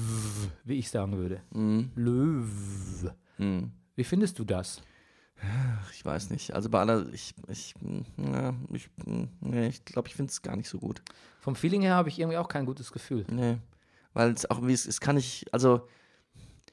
[0.65, 1.41] wie ich sagen würde.
[1.53, 1.91] Mhm.
[1.97, 3.13] Löw.
[3.97, 4.81] Wie findest du das?
[5.93, 6.55] Ich weiß nicht.
[6.55, 7.75] Also bei aller, ich, ich,
[8.17, 8.89] ja, ich,
[9.41, 11.03] nee, ich glaube, ich finde es gar nicht so gut.
[11.41, 13.25] Vom Feeling her habe ich irgendwie auch kein gutes Gefühl.
[13.29, 13.59] Nee.
[14.13, 15.89] Weil es auch wie es, es kann nicht, also,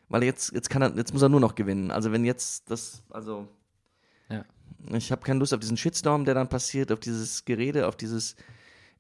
[0.10, 1.90] weil jetzt, jetzt kann er, jetzt muss er nur noch gewinnen.
[1.90, 3.48] Also wenn jetzt das, also,
[4.30, 4.46] Ja.
[4.94, 8.36] ich habe keine Lust auf diesen Shitstorm, der dann passiert, auf dieses Gerede, auf dieses,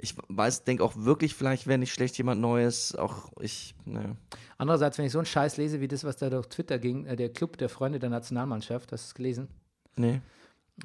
[0.01, 4.15] ich weiß, denke auch wirklich, vielleicht wäre nicht schlecht jemand Neues, auch ich, ne.
[4.57, 7.17] Andererseits, wenn ich so einen Scheiß lese, wie das, was da durch Twitter ging, äh,
[7.17, 9.49] der Club der Freunde der Nationalmannschaft, hast du es gelesen?
[9.97, 10.21] Nee.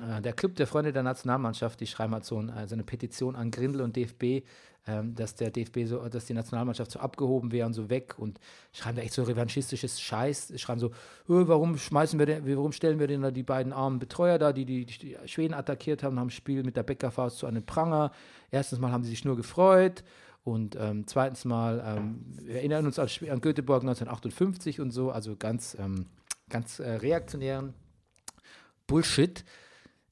[0.00, 3.50] Äh, der Club der Freunde der Nationalmannschaft, die schreiben halt so, äh, eine Petition an
[3.50, 4.44] Grindel und DFB,
[4.87, 8.38] ähm, dass der DFB so, dass die Nationalmannschaft so abgehoben wäre und so weg und
[8.72, 12.98] schreiben da echt so revanchistisches Scheiß, schreiben so, "Äh, warum schmeißen wir denn, warum stellen
[12.98, 16.30] wir denn da die beiden armen Betreuer da, die die, die Schweden attackiert haben, haben
[16.30, 18.12] Spiel mit der Bäckerfaust zu einem Pranger.
[18.50, 20.04] Erstens mal haben sie sich nur gefreut
[20.42, 25.37] und ähm, zweitens mal, ähm, wir erinnern uns an, an Göteborg 1958 und so, also
[25.37, 26.07] ganz, ähm,
[26.50, 27.72] ganz äh, reaktionären
[28.87, 29.44] Bullshit.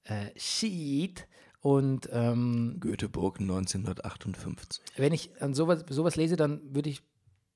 [0.04, 1.26] Äh, Shit.
[1.60, 4.82] Und ähm, Göteborg 1958.
[4.96, 7.02] wenn ich an sowas, sowas lese, dann würde ich,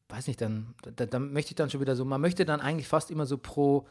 [0.08, 2.86] weiß nicht, dann, da, dann möchte ich dann schon wieder so, man möchte dann eigentlich
[2.86, 3.88] fast immer so pro,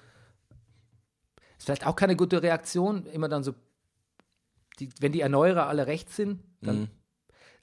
[1.58, 3.56] ist vielleicht auch keine gute Reaktion, immer dann so,
[4.80, 6.88] die, wenn die Erneuerer alle rechts sind, dann, Mhm.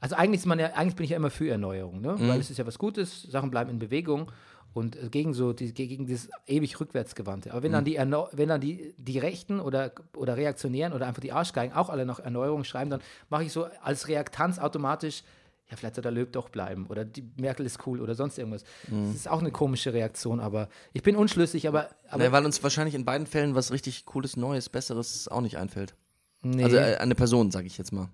[0.01, 2.17] also eigentlich ist man ja, eigentlich bin ich ja immer für Erneuerung, ne?
[2.19, 4.31] weil es ist ja was Gutes, Sachen bleiben in Bewegung
[4.75, 7.51] und äh, gegen so, die, gegen dieses ewig rückwärtsgewandte.
[7.53, 7.75] Aber wenn Mhm.
[7.75, 11.75] dann die, Erneu wenn dann die, die Rechten oder, oder Reaktionären oder einfach die Arschgeigen
[11.75, 15.23] auch alle noch Erneuerung schreiben, dann mache ich so als Reaktanz automatisch,
[15.71, 18.65] ja, vielleicht soll der Löb doch bleiben oder die Merkel ist cool oder sonst irgendwas.
[18.89, 19.07] Mhm.
[19.09, 22.63] Das ist auch eine komische Reaktion, aber ich bin unschlüssig, aber, aber Nee, weil uns
[22.63, 25.95] wahrscheinlich in beiden Fällen was richtig Cooles, Neues, Besseres auch nicht einfällt.
[26.43, 28.09] nee, Also eine Person, sage ich jetzt mal.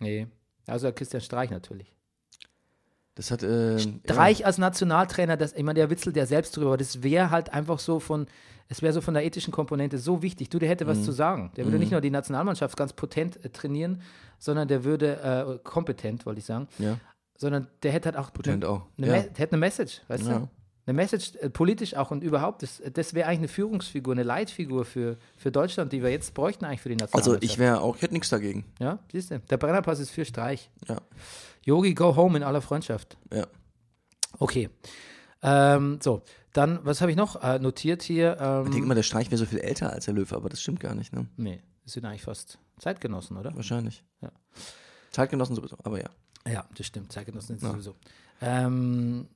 [0.00, 0.26] nee.
[0.68, 1.94] Also Christian Streich natürlich.
[3.16, 3.42] Das hat.
[3.42, 7.30] Äh, Streich als Nationaltrainer, das, ich meine, der witzelt ja selbst drüber, aber das wäre
[7.30, 8.26] halt einfach so von,
[8.68, 10.48] es wäre so von der ethischen Komponente so wichtig.
[10.50, 10.88] Du, der hätte Mhm.
[10.90, 11.50] was zu sagen.
[11.56, 14.02] Der würde nicht nur die Nationalmannschaft ganz potent äh, trainieren,
[14.38, 17.00] sondern der würde, äh, kompetent, wollte ich sagen, Ja, ja
[17.38, 18.82] sondern der hätte halt auch, potent auch.
[18.96, 19.12] eine, ja.
[19.14, 20.38] Hätte eine Message, weißt Ja.
[20.38, 20.48] du?
[20.88, 24.84] Eine Message, äh, politisch auch und überhaupt, das, das wäre eigentlich eine Führungsfigur, eine Leitfigur
[24.84, 27.44] für, für Deutschland, die wir jetzt bräuchten eigentlich für die Also Nationalmannschaft.
[27.52, 28.64] ich wäre auch, ich hätte nichts dagegen.
[28.78, 30.70] Ja, siehst du, der Brennerpass ist für Streich.
[30.88, 30.98] Ja,
[31.66, 33.18] Yogi, go home in aller Freundschaft.
[33.32, 33.46] ja.
[34.38, 34.68] Okay.
[35.42, 38.32] Ähm, so, dann, was habe ich noch äh, notiert hier?
[38.32, 40.60] Ich denke Ähm, immer, der Streich wäre so viel älter als der Löwe, aber das
[40.60, 41.26] stimmt gar nicht, ne?
[41.36, 43.54] nee, das sind eigentlich fast Zeitgenossen, oder?
[43.54, 44.02] Wahrscheinlich.
[44.22, 44.30] Ja.
[45.10, 46.10] Zeitgenossen sowieso, aber ja.
[46.46, 47.72] Ja, das stimmt, Zeitgenossen sind Ja.
[47.72, 47.94] sowieso.
[48.42, 49.28] Ähm,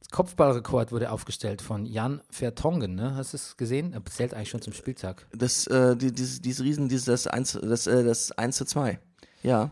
[0.00, 3.14] das Kopfballrekord wurde aufgestellt von Jan Vertongen, ne?
[3.14, 3.92] Hast du es gesehen?
[3.92, 5.26] Er zählt eigentlich schon zum Spieltag.
[5.32, 8.98] Das, äh, die, dieses, dieses Riesen, dieses das 1, das, äh, das 1 zu 2.
[9.42, 9.70] Ja.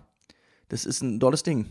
[0.69, 1.71] Das ist ein tolles Ding.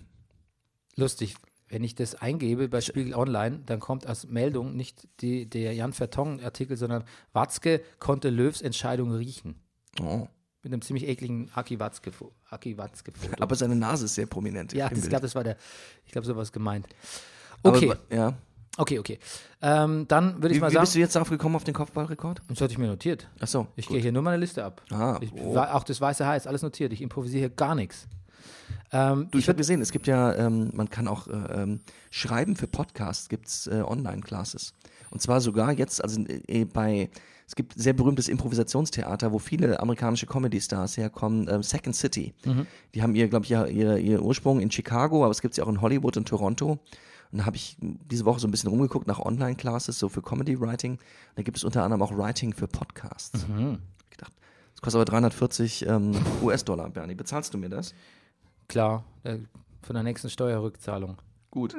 [0.96, 1.36] Lustig,
[1.68, 5.94] wenn ich das eingebe bei Spiegel Online, dann kommt als Meldung nicht die, der Jan
[5.94, 7.04] Vertongen-Artikel, sondern
[7.34, 9.56] Watzke konnte Löws Entscheidung riechen.
[10.02, 10.28] Oh.
[10.64, 12.12] Mit einem ziemlich ekligen Aki Watzke,
[12.50, 13.12] Aki Watzke.
[13.40, 14.74] Aber seine Nase ist sehr prominent.
[14.74, 15.58] Ja, das, ich glaube, das war der,
[16.06, 16.88] ich glaube, so was gemeint.
[17.62, 18.34] Aber Okay, wa- ja.
[18.78, 19.20] okay, okay.
[19.62, 21.74] Ähm, dann würde ich Wie, mal wie sagen, bist du jetzt darauf gekommen, auf den
[21.74, 22.42] Kopfballrekord?
[22.48, 23.28] das hatte ich mir notiert.
[23.40, 23.68] Achso.
[23.76, 24.82] Ich gehe hier nur meine Liste ab.
[24.92, 25.56] Ah, ich, oh.
[25.58, 26.94] Auch das weiße Haar ist alles notiert.
[26.94, 28.08] Ich improvisiere hier gar nichts.
[28.92, 31.80] Ähm, Du, ich habe gesehen, es gibt ja, ähm, man kann auch äh, ähm,
[32.12, 34.74] schreiben für Podcasts, gibt es äh, Online-Classes.
[35.12, 37.10] Und zwar sogar jetzt, also äh, bei,
[37.48, 42.34] es gibt sehr berühmtes Improvisationstheater, wo viele amerikanische Comedy-Stars herkommen, ähm, Second City.
[42.94, 45.62] Die haben ihr, glaube ich, ihr, ihr, ihr Ursprung in Chicago, aber es gibt sie
[45.62, 46.80] auch in Hollywood und Toronto.
[47.32, 51.00] Und da habe ich diese Woche so ein bisschen rumgeguckt nach Online-Classes, so für Comedy-Writing.
[51.36, 53.46] Da gibt es unter anderem auch Writing für Podcasts.
[54.06, 54.34] Ich gedacht,
[54.74, 57.16] das kostet aber 340 ähm, US-Dollar, Bernie.
[57.16, 57.94] Bezahlst du mir das?
[58.68, 59.38] Klar, äh,
[59.82, 61.18] von der nächsten Steuerrückzahlung.
[61.52, 61.76] Gut.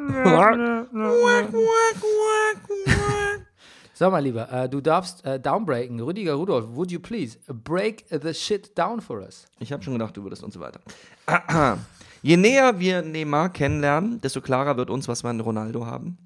[3.95, 6.01] Sag mal lieber, äh, du darfst äh, downbreaken.
[6.01, 9.47] Rüdiger Rudolf, would you please break the shit down for us?
[9.59, 10.81] Ich habe schon gedacht, du würdest und so weiter.
[12.23, 16.19] Je näher wir Neymar kennenlernen, desto klarer wird uns, was wir an Ronaldo haben.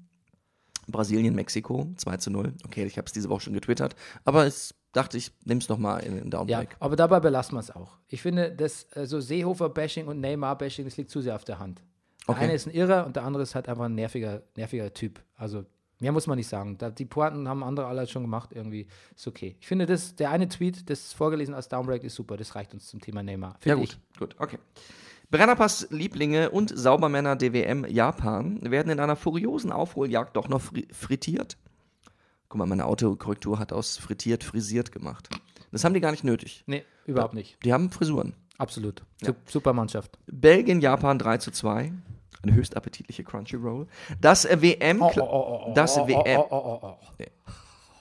[0.87, 2.53] Brasilien, Mexiko, 2 zu 0.
[2.65, 3.95] Okay, ich habe es diese Woche schon getwittert,
[4.25, 6.75] aber ich dachte, ich es nochmal in den Ja, Downbreak.
[6.79, 7.97] aber dabei belassen wir es auch.
[8.07, 11.79] Ich finde, das äh, so Seehofer-Bashing und Neymar-Bashing, das liegt zu sehr auf der Hand.
[12.27, 12.43] Der Okay.
[12.45, 15.21] eine ist ein Irrer und der andere ist halt einfach ein nerviger, nerviger Typ.
[15.35, 15.65] Also
[15.99, 16.77] mehr muss man nicht sagen.
[16.97, 18.51] Die Pointen haben andere alle schon gemacht.
[18.53, 19.55] Irgendwie ist okay.
[19.59, 22.37] Ich finde, das, der eine Tweet, das vorgelesen als Downbreak, ist super.
[22.37, 23.57] Das reicht uns zum Thema Neymar.
[23.65, 24.59] Ja, gut, gut, okay.
[25.31, 31.57] Brennerpass-Lieblinge und Saubermänner DWM Japan werden in einer furiosen Aufholjagd doch noch fri frittiert.
[32.51, 35.29] Guck mal, meine Autokorrektur hat aus frittiert frisiert gemacht.
[35.71, 36.65] Das haben die gar nicht nötig.
[36.67, 37.57] Nee, überhaupt nicht.
[37.63, 38.33] Die haben Frisuren.
[38.57, 39.03] Absolut.
[39.23, 40.19] Sup- Super Mannschaft.
[40.27, 41.93] Belgien, Japan 3 zu 2.
[42.43, 43.87] Eine höchst appetitliche Crunchyroll.
[44.19, 45.01] Das WM.
[45.01, 46.41] Oh, das WM.
[46.41, 46.97] oh, oh, oh,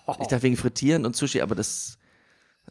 [0.08, 0.16] oh.
[0.20, 1.96] Ich dachte wegen Frittieren und Sushi, aber das.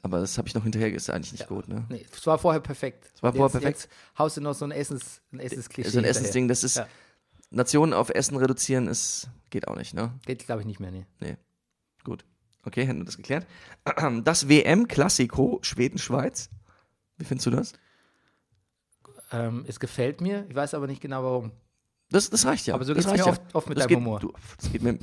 [0.01, 1.85] Aber das habe ich noch hinterher, ist eigentlich nicht gut, ne?
[1.87, 3.09] Nee, es war vorher perfekt.
[3.15, 3.79] Es war vorher perfekt.
[3.83, 5.89] Jetzt haust du noch so ein Essens, ein Essensklischee.
[5.91, 6.03] So ein.
[6.03, 6.75] Essensding, das ist.
[6.75, 6.87] Ja.
[7.51, 9.29] Nationen auf Essen reduzieren ist.
[9.49, 10.11] Geht auch nicht, ne?
[10.25, 10.91] Geht, glaube ich, nicht mehr.
[10.91, 11.05] Nee.
[11.21, 11.37] Nee.
[12.03, 12.25] Gut.
[12.63, 13.45] Okay, hätten wir das geklärt.
[14.23, 16.49] Das WM-Klassiko Schweden-Schweiz.
[17.17, 17.73] Wie findest du das?
[19.31, 21.51] Ähm, es gefällt mir, ich weiß aber nicht genau warum.
[22.09, 22.73] Das, das reicht ja.
[22.73, 23.43] Aber so das geht's mir reicht ja.
[23.43, 24.19] oft- oft mit das deinem geht, Humor.
[24.19, 24.97] Du, das geht mir.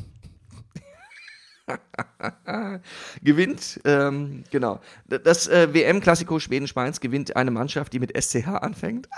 [3.23, 4.81] gewinnt, ähm, genau.
[5.07, 9.09] Das äh, WM-Klassiko Schweden-Schweiz gewinnt eine Mannschaft, die mit SCH anfängt.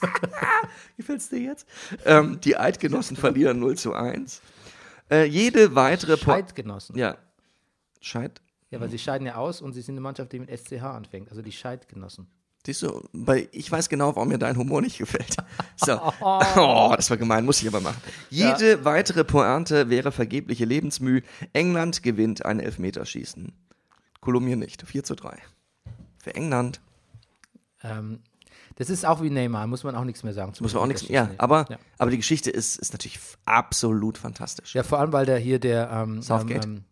[0.96, 1.66] Gefällt's dir jetzt?
[2.04, 4.40] Ähm, die Eidgenossen verlieren 0 zu 1.
[5.10, 6.96] Äh, jede weitere Po- Scheidgenossen.
[6.96, 7.16] Ja.
[8.00, 8.40] Scheid.
[8.70, 11.30] Ja, weil sie scheiden ja aus und sie sind eine Mannschaft, die mit SCH anfängt.
[11.30, 12.26] Also die Scheidgenossen.
[12.66, 15.36] Siehst du, weil ich weiß genau, warum mir dein Humor nicht gefällt.
[15.76, 16.00] So.
[16.20, 18.00] Oh, das war gemein, muss ich aber machen.
[18.30, 21.20] Jede weitere Pointe wäre vergebliche Lebensmüh.
[21.52, 23.52] England gewinnt ein Elfmeterschießen.
[24.20, 24.82] Kolumbien nicht.
[24.82, 25.38] 4 zu 3.
[26.18, 26.80] Für England
[27.84, 28.20] Ähm,
[28.76, 30.52] das ist auch wie Neymar, muss man auch nichts mehr sagen.
[30.60, 31.02] muss man auch nichts.
[31.02, 31.36] Elfmeterschießen.
[31.36, 31.78] Ja, aber, Ja.
[31.98, 34.74] aber die Geschichte ist, ist natürlich absolut fantastisch.
[34.74, 36.64] Ja, vor allem, weil der hier der ähm, Southgate?
[36.64, 36.84] Ähm, ähm,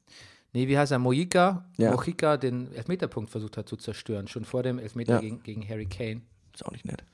[0.53, 0.99] nee, wie heißt er?
[0.99, 1.93] Mojica, Ja.
[1.93, 5.21] Mojica den Elfmeterpunkt versucht hat zu zerstören, schon vor dem Elfmeter Ja.
[5.21, 6.23] gegen, gegen Harry Kane.
[6.53, 7.05] Ist auch nicht nett.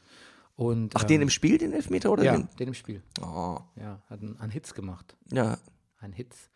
[0.56, 2.48] Und, Ach, ähm, den im Spiel, den Elfmeter oder Ja, den?
[2.59, 3.02] den im Spiel.
[3.22, 5.16] Oh, Ja, hat einen, einen Hits gemacht.
[5.33, 5.56] ja.
[6.02, 6.48] Ein Hits.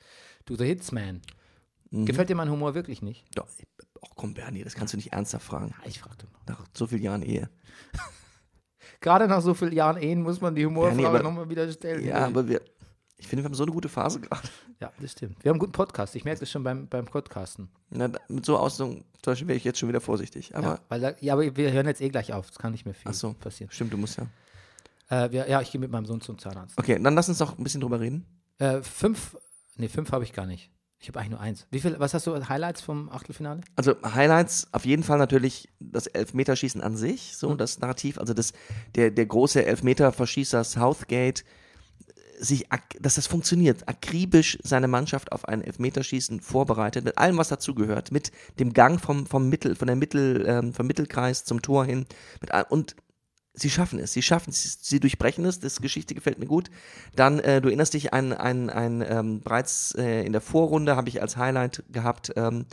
[0.46, 1.20] Du, the Hitsman.
[1.90, 2.06] Mhm.
[2.06, 3.26] Gefällt dir mein Humor wirklich nicht?
[3.34, 3.46] Doch,
[4.04, 5.74] ach komm, Bernie, das kannst du nicht ernsthaft fragen.
[5.82, 6.46] Ja, ich fragte noch.
[6.46, 7.48] Nach so vielen Jahren Ehe.
[9.00, 12.06] Gerade nach so vielen Jahren Ehen muss man die Humorfrage nochmal wieder stellen.
[12.06, 12.60] Ja, aber wir,
[13.16, 14.48] ich finde, wir haben so eine gute Phase gerade.
[14.80, 15.42] ja, das stimmt.
[15.42, 16.14] Wir haben einen guten Podcast.
[16.14, 17.70] Ich merke das schon beim, beim Podcasten.
[17.90, 20.54] Na, mit so Ausdrücken, zum Beispiel wäre ich jetzt schon wieder vorsichtig.
[20.54, 22.50] Aber, ja, weil da, ja, aber wir hören jetzt eh gleich auf.
[22.50, 23.70] Es kann nicht mehr viel ach so, passieren.
[23.72, 24.26] stimmt, du musst ja.
[25.08, 26.78] Äh, wir, ja, ich gehe mit meinem Sohn zum Zahnarzt.
[26.78, 28.26] Okay, dann lass uns doch ein bisschen drüber reden.
[28.58, 29.36] Äh, fünf,
[29.76, 30.70] nee, fünf habe ich gar nicht.
[31.04, 31.66] Ich habe eigentlich nur eins.
[31.70, 33.60] Wie viel, was hast du als Highlights vom Achtelfinale?
[33.76, 38.54] Also Highlights auf jeden Fall natürlich das Elfmeterschießen an sich, so das Narrativ, also das,
[38.94, 45.60] der, der große Elfmeterverschießer Southgate, äh, sich, dass das funktioniert, akribisch seine Mannschaft auf ein
[45.60, 50.42] Elfmeterschießen vorbereitet, mit allem, was dazugehört, mit dem Gang vom, vom Mittel, von der Mittel,
[50.48, 52.06] ähm, vom Mittelkreis zum Tor hin,
[52.40, 52.96] mit und
[53.54, 56.70] sie schaffen es, sie schaffen es, sie durchbrechen es, das Geschichte gefällt mir gut.
[57.14, 61.08] Dann, äh, du erinnerst dich an, ein, ein ähm, bereits äh, in der Vorrunde habe
[61.08, 62.66] ich als Highlight gehabt, ähm,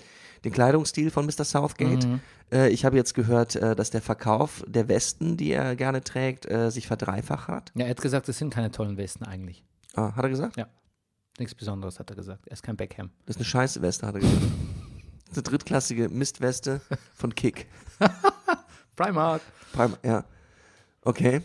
[0.43, 1.45] den Kleidungsstil von Mr.
[1.45, 2.07] Southgate.
[2.51, 6.49] Äh, ich habe jetzt gehört, äh, dass der Verkauf der Westen, die er gerne trägt,
[6.49, 7.71] äh, sich verdreifacht hat.
[7.75, 9.63] Ja, er hat gesagt, das sind keine tollen Westen eigentlich.
[9.93, 10.57] Ah, hat er gesagt?
[10.57, 10.67] Ja.
[11.37, 12.45] Nichts Besonderes hat er gesagt.
[12.47, 13.09] Er ist kein Beckham.
[13.25, 14.41] Das ist eine scheiße Weste, hat er gesagt.
[15.33, 16.81] Eine drittklassige Mistweste
[17.15, 17.67] von Kick.
[18.97, 19.41] Primark.
[19.71, 20.25] Prime, ja.
[21.03, 21.41] Okay.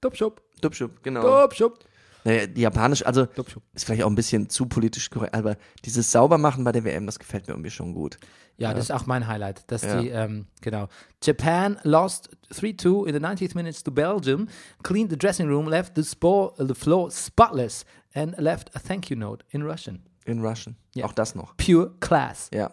[0.00, 0.42] Topshop.
[0.60, 1.22] Dubschub, genau.
[1.22, 1.78] Topshop.
[2.24, 3.62] Naja, die japanisch, also Topshop.
[3.74, 7.18] ist vielleicht auch ein bisschen zu politisch korrekt, aber dieses Saubermachen bei der WM, das
[7.18, 8.16] gefällt mir irgendwie schon gut.
[8.58, 10.00] Ja, das ist auch mein Highlight, dass Ja.
[10.00, 10.86] die, ähm, genau.
[11.22, 14.46] Japan lost 3-2 in the 90th minutes to Belgium,
[14.84, 17.84] cleaned the dressing room, left the, spore, the floor spotless
[18.14, 20.04] and left a thank you note in Russian.
[20.24, 20.76] In Russian.
[20.94, 21.06] Ja.
[21.06, 21.56] Auch das noch.
[21.56, 22.50] Pure class.
[22.54, 22.70] Ja.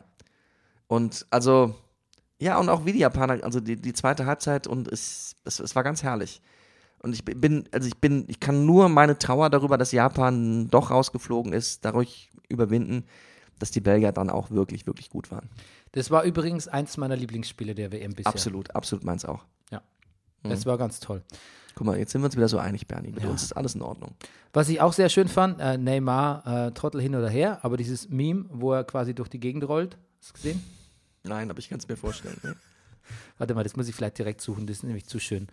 [0.88, 1.74] Und also,
[2.39, 5.75] ja, und auch wie die Japaner, also die, die zweite Halbzeit und es, es, es
[5.75, 6.41] war ganz herrlich.
[7.02, 10.91] Und ich bin, also ich bin, ich kann nur meine Trauer darüber, dass Japan doch
[10.91, 13.06] rausgeflogen ist, dadurch überwinden,
[13.58, 15.49] dass die Belgier dann auch wirklich, wirklich gut waren.
[15.93, 18.32] Das war übrigens eins meiner Lieblingsspiele der WM bisher.
[18.32, 19.45] Absolut, absolut meins auch.
[19.71, 19.82] Ja.
[20.43, 21.23] Das war ganz toll.
[21.75, 23.12] Guck mal, jetzt sind wir uns wieder so einig, Bernie.
[23.12, 23.30] Mit Ja.
[23.30, 24.13] uns ist alles in Ordnung.
[24.52, 28.10] Was ich auch sehr schön fand, äh, Neymar, äh, Trottel hin oder her, aber dieses
[28.10, 30.63] Meme, wo er quasi durch die Gegend rollt, hast du gesehen?
[31.23, 32.39] Nein, aber ich kann es mir vorstellen.
[32.43, 32.55] Ne?
[33.38, 35.47] Warte mal, das muss ich vielleicht direkt suchen, das ist nämlich zu schön.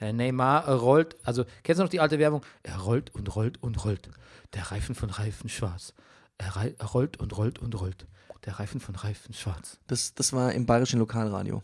[0.00, 2.44] Äh, Neymar äh, rollt, also kennst du noch die alte Werbung?
[2.62, 4.10] Er rollt und rollt und rollt.
[4.54, 5.94] Der Reifen von Reifen schwarz.
[6.38, 8.06] Er, er rollt und rollt und rollt.
[8.44, 9.78] Der Reifen von Reifen schwarz.
[9.86, 11.62] Das, das war im bayerischen Lokalradio.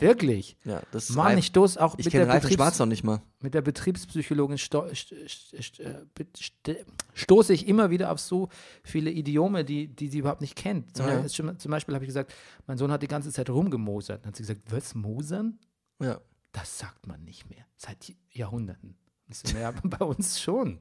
[0.00, 0.56] Wirklich?
[0.64, 3.04] Ja, das Mann, ich stoße auch ich mit, kenne der Reifen Betriebs- Schwarz noch nicht
[3.04, 3.20] mal.
[3.40, 6.04] mit der Betriebspsychologin sto st st äh,
[6.36, 6.70] st
[7.14, 8.48] stoße ich immer wieder auf so
[8.82, 10.96] viele Idiome, die, die sie überhaupt nicht kennt.
[10.96, 11.20] Zum, Ja.
[11.20, 12.32] Beispiel, zum Beispiel habe ich gesagt,
[12.66, 14.22] mein Sohn hat die ganze Zeit rumgemosert.
[14.24, 15.58] Dann hat sie gesagt, was, mosern?
[16.00, 16.20] Ja.
[16.52, 17.64] Das sagt man nicht mehr.
[17.76, 18.96] Seit Jahrhunderten.
[19.30, 20.80] So, ja, bei uns schon.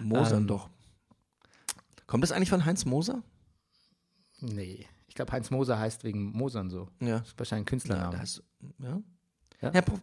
[0.00, 0.46] Mosern Ähm.
[0.48, 0.68] doch.
[2.06, 3.22] Kommt das eigentlich von Heinz Moser?
[4.40, 4.86] Nee.
[5.18, 6.90] Ich glaube, Heinz Moser heißt wegen Mosern so.
[7.00, 7.18] Ja.
[7.18, 8.16] Das ist wahrscheinlich ein Ja, Künstlername.
[8.16, 8.40] da ist,
[8.78, 9.02] ja.
[9.60, 9.72] Ja?
[9.72, 10.00] Herr Prof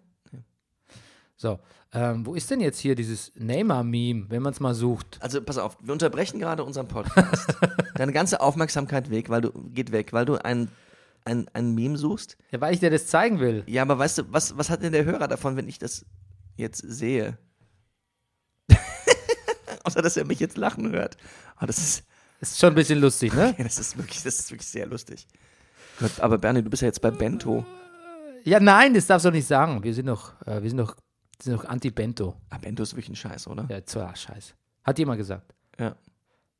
[1.37, 1.59] so,
[1.93, 5.17] ähm, wo ist denn jetzt hier dieses Neymar-Meme, wenn man es mal sucht?
[5.21, 7.55] also pass auf, wir unterbrechen gerade unseren Podcast.
[7.95, 10.69] Deine ganze Aufmerksamkeit weg, weil du, geht weg, weil du ein,
[11.23, 12.35] ein, ein Meme suchst.
[12.51, 13.63] Ja, weil ich dir das zeigen will.
[13.67, 16.05] Ja, aber weißt du, was, was hat denn der Hörer davon, wenn ich das
[16.57, 17.37] jetzt sehe?
[19.85, 21.15] Außer, dass er mich jetzt lachen hört.
[21.55, 22.03] Aber das ist,
[22.39, 23.55] Ist schon ein bisschen lustig, ne?
[23.57, 25.27] das ist wirklich, das ist wirklich sehr lustig.
[25.99, 27.65] Gott, aber Bernie, du bist ja jetzt bei Bento.
[28.43, 29.83] Ja, nein, das darfst du nicht sagen.
[29.83, 30.93] Wir sind doch, äh, wir sind wir
[31.41, 32.35] sind doch Anti-Bento.
[32.49, 33.65] Ah, Bento ist wirklich ein Scheiß, oder?
[33.69, 34.53] Ja, zwar scheiß.
[34.83, 35.53] Hat jemand gesagt.
[35.79, 35.95] Ja.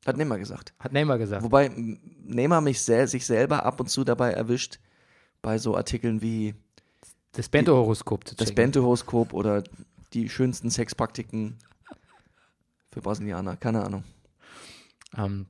[0.06, 0.72] Hat Neymar gesagt.
[0.78, 1.42] Hat Neymar gesagt.
[1.42, 4.78] Wobei Neymar mich sel sich selber ab und zu dabei erwischt,
[5.42, 6.54] bei so Artikeln wie
[7.32, 8.54] Das Bento-Horoskop zu das checken.
[8.56, 9.64] Bento-Horoskop oder
[10.12, 11.58] die schönsten Sexpraktiken
[12.90, 13.56] für Brasilianer.
[13.56, 14.04] Keine Ahnung.
[15.16, 15.46] Ähm,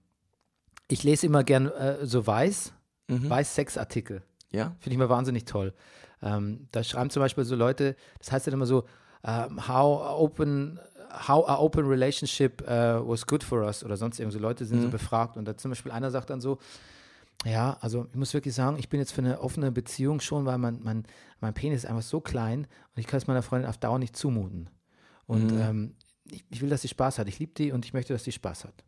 [0.89, 2.73] Ich lese immer gern äh, so Weiß,
[3.09, 4.23] Weiß-Sex-Artikel.
[4.51, 4.77] Ja?
[4.81, 5.75] Finde ich mal wahnsinnig toll.
[6.23, 8.85] Ähm, da schreiben zum Beispiel so Leute, das heißt dann immer so,
[9.25, 10.81] ähm, how open,
[11.29, 14.83] how a open relationship uh, was good for us oder sonst irgendwie so Leute sind
[14.83, 16.59] so befragt und da zum Beispiel einer sagt dann so,
[17.45, 20.59] ja, also ich muss wirklich sagen, ich bin jetzt für eine offene Beziehung schon, weil
[20.59, 21.05] mein, mein,
[21.41, 24.17] mein Penis ist einfach so klein und ich kann es meiner Freundin auf Dauer nicht
[24.17, 24.71] zumuten.
[25.27, 25.95] Und ähm,
[26.25, 27.29] ich, ich will, dass sie Spaß hat.
[27.29, 28.85] Ich liebe die und ich möchte, dass sie Spaß hat.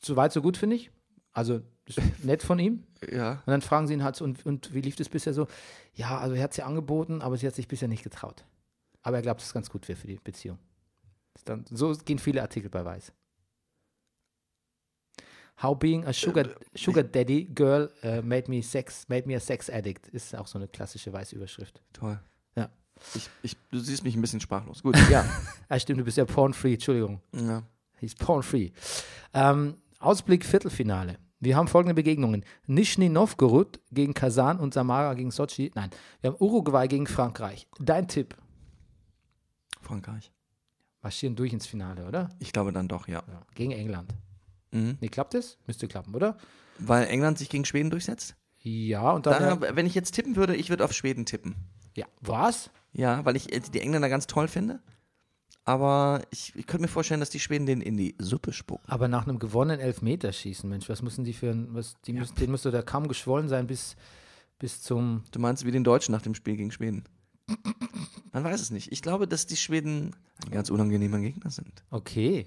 [0.00, 0.90] So weit, so gut, finde ich.
[1.38, 1.60] Also
[2.24, 2.82] nett von ihm.
[3.12, 3.34] Ja.
[3.46, 5.46] Und dann fragen sie ihn halt und, und wie lief das bisher so?
[5.94, 8.44] Ja, also er hat sie angeboten, aber sie hat sich bisher nicht getraut.
[9.02, 10.58] Aber er glaubt, dass es ganz gut wäre für die Beziehung.
[11.44, 13.12] Dann, so gehen viele Artikel bei Weiß.
[15.62, 19.70] How being a sugar, sugar daddy girl uh, made me sex, made me a sex
[19.70, 21.80] addict, ist auch so eine klassische Weiß-Überschrift.
[21.92, 22.18] Toll.
[22.56, 22.68] Ja.
[23.14, 24.82] Ich, ich, du siehst mich ein bisschen sprachlos.
[24.82, 24.96] Gut.
[25.08, 25.24] Ja,
[25.68, 27.20] ah, stimmt, du bist ja porn-free, Entschuldigung.
[27.32, 27.62] Ja.
[28.00, 28.72] He's porn-free.
[29.34, 31.18] Ähm, Ausblick Viertelfinale.
[31.40, 32.44] Wir haben folgende Begegnungen.
[32.66, 35.70] Nischni Novgorod gegen Kasan und Samara gegen Sochi.
[35.74, 37.68] Nein, wir haben Uruguay gegen Frankreich.
[37.78, 38.36] Dein Tipp.
[39.80, 40.32] Frankreich.
[41.00, 42.28] Marschieren durch ins Finale, oder?
[42.40, 43.22] Ich glaube dann doch, ja.
[43.28, 43.42] Ja.
[43.54, 44.12] Gegen England.
[44.72, 44.98] Mhm.
[45.00, 45.58] Nee, klappt es?
[45.66, 46.36] Müsste klappen, oder?
[46.78, 48.36] Weil England sich gegen Schweden durchsetzt?
[48.60, 49.40] Ja, und dann.
[49.60, 51.54] Daher, wenn ich jetzt tippen würde, ich würde auf Schweden tippen.
[51.94, 52.70] ja, was?
[52.92, 54.80] Ja, weil ich äh, die Engländer ganz toll finde.
[55.68, 58.90] Aber ich, ich könnte mir vorstellen, dass die Schweden den in die Suppe spucken.
[58.90, 61.68] Aber nach einem gewonnenen Elfmeterschießen, Mensch, was müssen die für ein.
[61.74, 63.94] Was, die müssen, den müsste da kaum geschwollen sein bis,
[64.58, 65.24] bis zum.
[65.30, 67.04] Du meinst wie den Deutschen nach dem Spiel gegen Schweden?
[68.32, 68.90] Man weiß es nicht.
[68.92, 71.84] Ich glaube, dass die Schweden ein ganz unangenehmer Gegner sind.
[71.90, 72.46] Okay.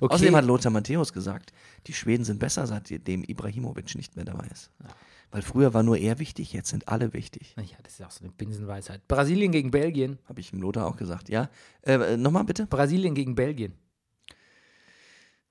[0.00, 0.14] okay.
[0.14, 1.52] Außerdem hat Lothar Matthäus gesagt,
[1.86, 4.72] die Schweden sind besser, seitdem Ibrahimovic nicht mehr dabei ist.
[5.30, 7.54] Weil früher war nur er wichtig, jetzt sind alle wichtig.
[7.56, 9.06] ja, das ist auch so eine Binsenweisheit.
[9.08, 10.18] Brasilien gegen Belgien.
[10.26, 11.28] Habe ich dem Lothar auch gesagt.
[11.28, 11.50] Ja,
[11.82, 12.66] äh, nochmal bitte.
[12.66, 13.74] Brasilien gegen Belgien.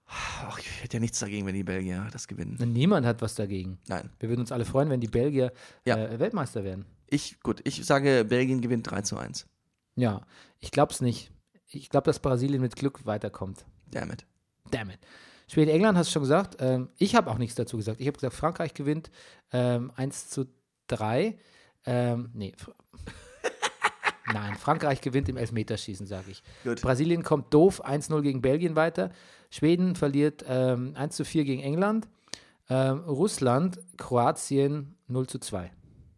[0.09, 2.57] Ach, ich hätte ja nichts dagegen, wenn die Belgier das gewinnen.
[2.71, 3.77] Niemand hat was dagegen.
[3.87, 4.09] Nein.
[4.19, 5.51] Wir würden uns alle freuen, wenn die Belgier
[5.85, 5.97] Ja.
[5.97, 6.85] äh, Weltmeister werden.
[7.07, 9.47] Ich, gut, ich sage, Belgien gewinnt 3 zu 1.
[9.95, 10.25] Ja,
[10.59, 11.31] ich glaube es nicht.
[11.69, 13.65] Ich glaube, dass Brasilien mit Glück weiterkommt.
[13.91, 14.25] Damn it.
[14.71, 14.99] Damn it.
[15.49, 16.57] Schweden, England hast du schon gesagt.
[16.59, 18.01] Ähm, ich habe auch nichts dazu gesagt.
[18.01, 19.09] Ich habe gesagt, Frankreich gewinnt
[19.53, 20.45] ähm, 1 zu
[20.87, 21.37] 3.
[21.85, 22.53] Ähm, nee.
[24.33, 26.43] Nein, Frankreich gewinnt im Elfmeterschießen, sage ich.
[26.65, 26.81] Gut.
[26.81, 29.11] Brasilien kommt doof 1-0 gegen Belgien weiter.
[29.49, 32.09] Schweden verliert ähm, 1 zu 4 gegen England.
[32.69, 35.71] Ähm, Russland, Kroatien 0 zu 2.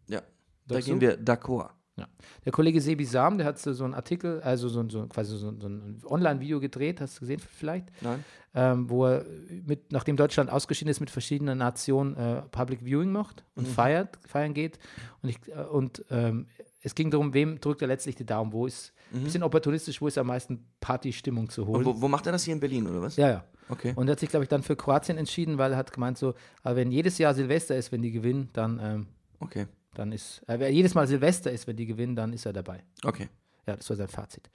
[0.08, 0.22] Ja.
[0.66, 1.06] Da Sagst gehen du?
[1.06, 1.70] wir d'accord.
[2.00, 2.08] Ja.
[2.44, 5.68] Der Kollege Sebi Sam, der hat so, einen Artikel, also so, so quasi so, so
[5.68, 7.90] ein Online-Video gedreht, hast du gesehen vielleicht?
[8.00, 8.24] Nein?
[8.52, 9.24] Ähm, wo er,
[9.66, 14.54] mit, nachdem Deutschland ausgeschieden ist, mit verschiedenen Nationen äh, Public Viewing macht und feiert, feiern
[14.54, 14.78] geht.
[15.22, 16.46] Und, ich, äh, und ähm,
[16.82, 20.06] es ging darum, wem drückt er letztlich die Daumen, wo ist, ein bisschen opportunistisch, wo
[20.06, 21.84] ist am meisten Partystimmung zu holen.
[21.84, 23.16] Und wo, wo macht er das hier in Berlin, oder was?
[23.16, 23.44] ja, ja.
[23.68, 23.92] Okay.
[23.94, 26.34] Und er hat sich, glaube ich, dann für Kroatien entschieden, weil er hat gemeint, so,
[26.64, 29.06] aber wenn jedes Jahr Silvester ist, wenn die gewinnen, dann, ähm,
[29.40, 29.66] Okay.
[29.94, 32.82] Dann ist, äh, wenn jedes Mal Silvester ist, wenn die gewinnen, dann ist er dabei.
[33.04, 33.28] Okay.
[33.66, 34.50] Ja, das war sein Fazit.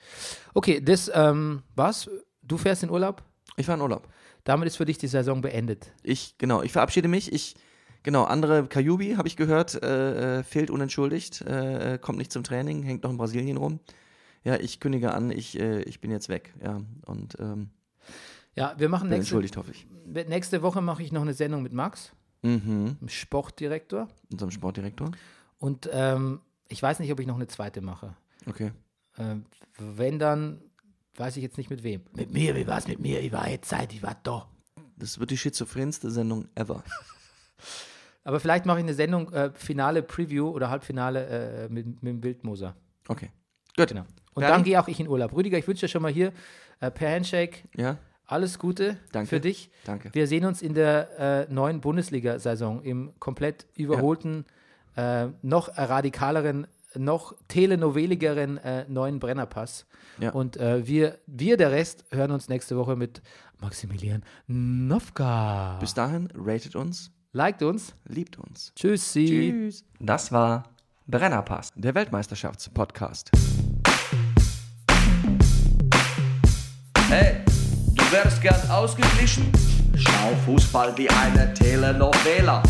[0.54, 2.10] Okay, das ähm, war's.
[2.42, 3.24] Du fährst in Urlaub.
[3.58, 4.08] Ich war in Urlaub.
[4.44, 5.92] Damit ist für dich die Saison beendet.
[6.04, 7.32] Ich, genau, ich verabschiede mich.
[7.34, 7.56] Ich,
[8.04, 12.44] genau, andere Kajubi, habe ich gehört, äh, äh, fehlt unentschuldigt, äh, äh, kommt nicht zum
[12.44, 13.80] Training, hängt noch in Brasilien rum.
[14.44, 16.54] Ja, ich kündige an, ich, äh, ich bin jetzt weg.
[16.64, 17.70] Ja, und ähm,
[18.56, 19.88] Ja, wir machen nächste, entschuldigt, hoffe ich.
[20.28, 22.12] nächste Woche mache ich noch eine Sendung mit Max,
[22.46, 22.98] Mhm.
[23.08, 24.08] Sportdirektor.
[24.32, 25.12] Unserem Sportdirektor.
[25.58, 28.16] Und ähm, ich weiß nicht, ob ich noch eine zweite mache.
[28.46, 28.72] Okay.
[29.18, 29.46] Ähm,
[29.78, 30.62] wenn dann,
[31.16, 32.02] weiß ich jetzt nicht mit wem.
[32.14, 33.20] Mit mir, wie war es mit mir?
[33.22, 34.48] Ich war jetzt Zeit, ich war da.
[34.98, 36.84] Das wird die schizophrenste Sendung ever.
[38.24, 42.24] Aber vielleicht mache ich eine Sendung, äh, Finale Preview oder Halbfinale äh, mit, mit dem
[42.24, 42.76] Wildmoser.
[43.08, 43.32] Okay.
[43.76, 43.90] Gut.
[43.90, 44.06] Genau.
[44.34, 44.56] Und Fertig?
[44.56, 45.34] dann gehe auch ich in Urlaub.
[45.34, 46.32] Rüdiger, ich wünsche dir schon mal hier
[46.80, 49.30] äh, per Handshake Ja, alles Gute Danke.
[49.30, 49.70] für dich.
[49.86, 50.10] danke.
[50.14, 54.46] Wir sehen uns in der äh, neuen Bundesliga-Saison im komplett überholten,
[54.96, 59.86] äh, noch radikaleren, noch telenoveligeren äh, neuen Brennerpass.
[60.20, 60.32] Ja.
[60.32, 63.22] Und äh, wir, wir, der Rest, hören uns nächste Woche mit
[63.62, 65.78] Maximilian Nowka.
[65.80, 67.94] Bis dahin, ratet uns, Liked uns.
[68.08, 68.72] liebt uns.
[68.76, 69.26] Tschüssi.
[69.26, 69.86] Tschüss.
[70.00, 70.64] Das war
[71.08, 71.72] Brennerpass.
[71.76, 73.32] Der Weltmeisterschaftspodcast.
[77.10, 77.44] Hey,
[78.06, 79.52] du wärst gern ausgeglichen?
[79.96, 82.62] Schau Fußball wie eine Telenovela.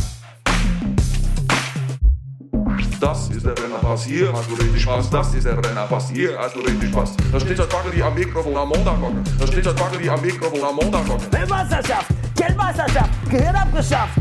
[2.99, 5.09] Das ist der Rennerpass, hier hast du richtig Spaß.
[5.09, 7.17] Das ist der Rennerpass, hier hast du richtig Spaß.
[7.31, 8.95] Da steht das die am Mikrofon am Montag.
[9.37, 11.03] Da steht das die am Mikrofon am Montag.
[11.31, 14.17] Weltmeisterschaft, Geldmeisterschaft, Gehirn abgeschafft.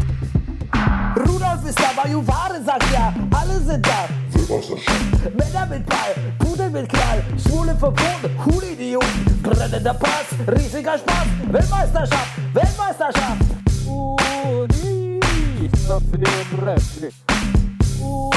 [1.17, 4.24] Rudolf ist da, Juware sagt ja, alle sind da.
[4.49, 13.43] Männer mit Ball, Pudel mit Knall, Schwule verboten, Hulidioten, brennender Pass, riesiger Spaß, Weltmeisterschaft, Weltmeisterschaft.
[13.87, 15.21] Uni.
[15.87, 17.05] Snart för det är en röst.
[18.03, 18.31] Åh,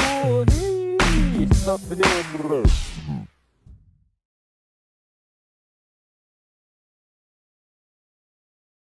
[0.98, 1.80] hej, snart